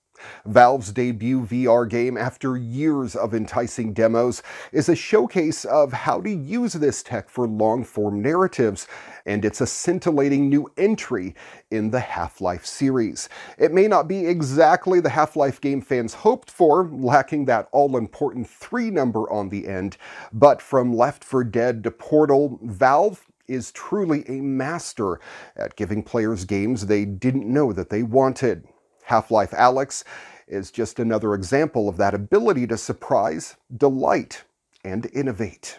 Valve's 0.47 0.93
debut 0.93 1.43
VR 1.43 1.89
game, 1.89 2.17
after 2.17 2.57
years 2.57 3.17
of 3.17 3.35
enticing 3.35 3.93
demos, 3.93 4.43
is 4.73 4.89
a 4.89 4.97
showcase 4.97 5.65
of 5.65 5.93
how 5.93 6.21
to 6.21 6.31
use 6.31 6.75
this 6.75 7.03
tech 7.03 7.29
for 7.29 7.47
long 7.47 7.85
form 7.85 8.21
narratives, 8.21 8.87
and 9.27 9.45
it's 9.45 9.61
a 9.61 9.67
scintillating 9.67 10.49
new 10.49 10.71
entry 10.77 11.35
in 11.71 11.91
the 11.91 12.01
Half 12.01 12.41
Life 12.41 12.67
series. 12.67 13.29
It 13.59 13.73
may 13.73 13.89
not 13.89 14.09
be 14.09 14.27
exactly 14.27 15.01
the 15.01 15.09
Half 15.11 15.37
Life 15.37 15.61
game 15.61 15.81
fans 15.81 16.15
hoped 16.15 16.51
for, 16.51 16.89
lacking 16.91 17.47
that 17.47 17.69
all 17.73 17.97
important 17.97 18.49
3 18.49 18.91
number 18.91 19.31
on 19.31 19.49
the 19.49 19.67
end, 19.67 19.97
but 20.33 20.61
from 20.61 20.95
Left 20.95 21.25
4 21.25 21.45
Dead 21.45 21.83
to 21.85 21.91
Portal, 21.91 22.59
Valve 22.63 23.27
is 23.47 23.73
truly 23.73 24.25
a 24.27 24.41
master 24.41 25.21
at 25.57 25.77
giving 25.77 26.03
players 26.03 26.45
games 26.45 26.87
they 26.87 27.05
didn't 27.05 27.47
know 27.47 27.73
that 27.73 27.91
they 27.91 28.03
wanted. 28.03 28.67
Half-Life 29.05 29.51
Alyx 29.53 30.05
is 30.47 30.71
just 30.71 30.99
another 30.99 31.35
example 31.35 31.89
of 31.89 31.97
that 31.97 32.15
ability 32.15 32.67
to 32.67 32.77
surprise, 32.77 33.57
delight, 33.77 34.45
and 34.85 35.09
innovate. 35.13 35.79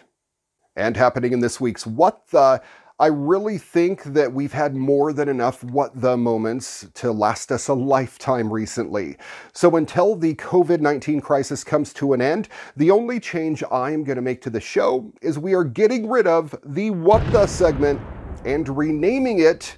And 0.74 0.96
happening 0.96 1.32
in 1.32 1.40
this 1.40 1.60
week's 1.60 1.86
What 1.86 2.26
The, 2.28 2.60
I 2.98 3.08
really 3.08 3.58
think 3.58 4.04
that 4.04 4.32
we've 4.32 4.52
had 4.52 4.74
more 4.74 5.12
than 5.12 5.28
enough 5.28 5.62
what 5.62 6.00
the 6.00 6.16
moments 6.16 6.86
to 6.94 7.12
last 7.12 7.52
us 7.52 7.68
a 7.68 7.74
lifetime 7.74 8.50
recently. 8.50 9.18
So 9.52 9.76
until 9.76 10.16
the 10.16 10.34
COVID 10.36 10.80
19 10.80 11.20
crisis 11.20 11.62
comes 11.62 11.92
to 11.94 12.14
an 12.14 12.22
end, 12.22 12.48
the 12.76 12.90
only 12.90 13.20
change 13.20 13.62
I'm 13.70 14.02
going 14.02 14.16
to 14.16 14.22
make 14.22 14.40
to 14.42 14.50
the 14.50 14.60
show 14.60 15.12
is 15.20 15.38
we 15.38 15.54
are 15.54 15.64
getting 15.64 16.08
rid 16.08 16.26
of 16.26 16.54
the 16.64 16.90
What 16.90 17.20
the 17.32 17.46
segment 17.46 18.00
and 18.46 18.66
renaming 18.68 19.40
it 19.40 19.76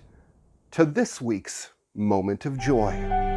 to 0.73 0.85
this 0.85 1.21
week's 1.21 1.73
Moment 1.95 2.47
of 2.47 2.57
Joy. 2.61 3.28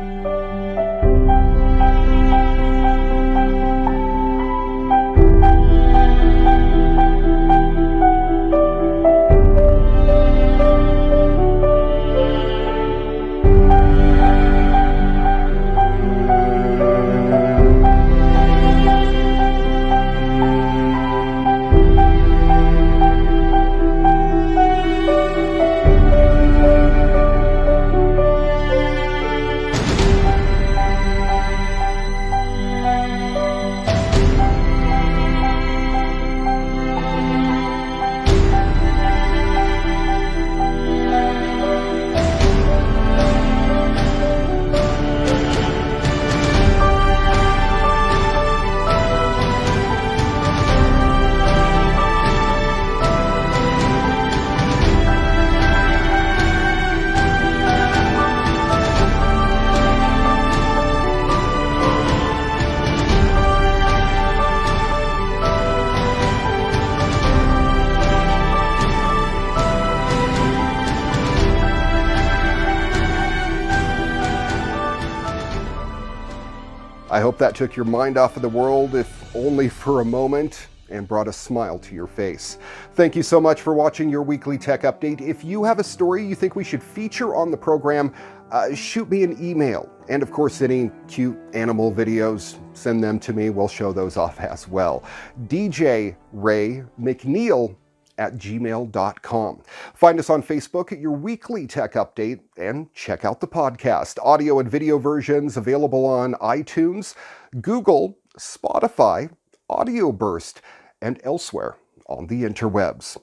I 77.12 77.20
hope 77.20 77.38
that 77.40 77.56
took 77.56 77.76
your 77.76 77.84
mind 77.84 78.16
off 78.16 78.38
of 78.38 78.42
the 78.42 78.48
world, 78.48 78.96
if 78.96 79.36
only 79.36 79.68
for 79.68 80.00
a 80.00 80.06
moment, 80.06 80.68
and 80.90 81.06
brought 81.06 81.28
a 81.28 81.34
smile 81.34 81.78
to 81.80 81.94
your 81.94 82.08
face. 82.08 82.58
Thank 82.94 83.18
you 83.18 83.22
so 83.22 83.42
much 83.42 83.62
for 83.62 83.74
watching 83.74 84.10
your 84.10 84.22
weekly 84.22 84.58
tech 84.58 84.84
update. 84.84 85.20
If 85.20 85.44
you 85.44 85.66
have 85.66 85.78
a 85.78 85.84
story 85.84 86.26
you 86.26 86.36
think 86.36 86.56
we 86.56 86.64
should 86.64 86.82
feature 86.82 87.36
on 87.36 87.52
the 87.52 87.58
program, 87.58 88.14
uh, 88.50 88.74
shoot 88.74 89.10
me 89.10 89.24
an 89.24 89.36
email. 89.44 89.90
And 90.08 90.24
of 90.24 90.32
course, 90.32 90.62
any 90.62 90.90
cute 91.10 91.38
animal 91.54 91.92
videos, 91.92 92.58
send 92.74 93.04
them 93.04 93.20
to 93.20 93.34
me. 93.34 93.50
We'll 93.50 93.68
show 93.68 93.92
those 93.92 94.16
off 94.16 94.40
as 94.40 94.70
well. 94.70 95.04
DJ 95.48 96.16
Ray 96.32 96.86
McNeil 96.98 97.76
at 98.22 98.36
gmail.com. 98.36 99.64
Find 99.96 100.20
us 100.20 100.30
on 100.30 100.44
Facebook 100.44 100.92
at 100.92 101.00
your 101.00 101.12
weekly 101.12 101.66
tech 101.66 101.94
update 101.94 102.40
and 102.56 102.94
check 102.94 103.26
out 103.26 103.42
the 103.42 103.48
podcast. 103.48 104.20
Audio 104.24 104.60
and 104.60 104.70
video 104.70 105.00
versions 105.00 105.58
available 105.58 106.06
on 106.06 106.36
iTunes, 106.36 107.16
Google, 107.62 108.20
Spotify, 108.38 109.32
Audio 109.70 110.12
Burst, 110.12 110.62
and 111.02 111.20
elsewhere 111.24 111.78
on 112.08 112.28
the 112.28 112.44
interwebs. 112.44 113.18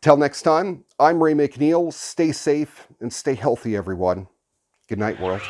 Till 0.00 0.16
next 0.16 0.42
time, 0.42 0.84
I'm 0.98 1.22
Ray 1.22 1.34
McNeil. 1.34 1.92
Stay 1.92 2.32
safe 2.32 2.88
and 3.00 3.12
stay 3.12 3.34
healthy, 3.34 3.76
everyone. 3.76 4.28
Good 4.88 4.98
night, 4.98 5.20
world. 5.20 5.42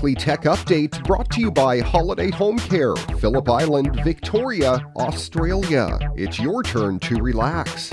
Weekly 0.00 0.14
tech 0.14 0.42
update 0.42 1.04
brought 1.04 1.28
to 1.30 1.40
you 1.40 1.50
by 1.50 1.78
Holiday 1.80 2.30
Home 2.30 2.58
Care, 2.58 2.96
Phillip 3.18 3.48
Island, 3.50 4.00
Victoria, 4.02 4.80
Australia. 4.96 5.98
It's 6.16 6.38
your 6.38 6.62
turn 6.62 6.98
to 7.00 7.16
relax. 7.16 7.92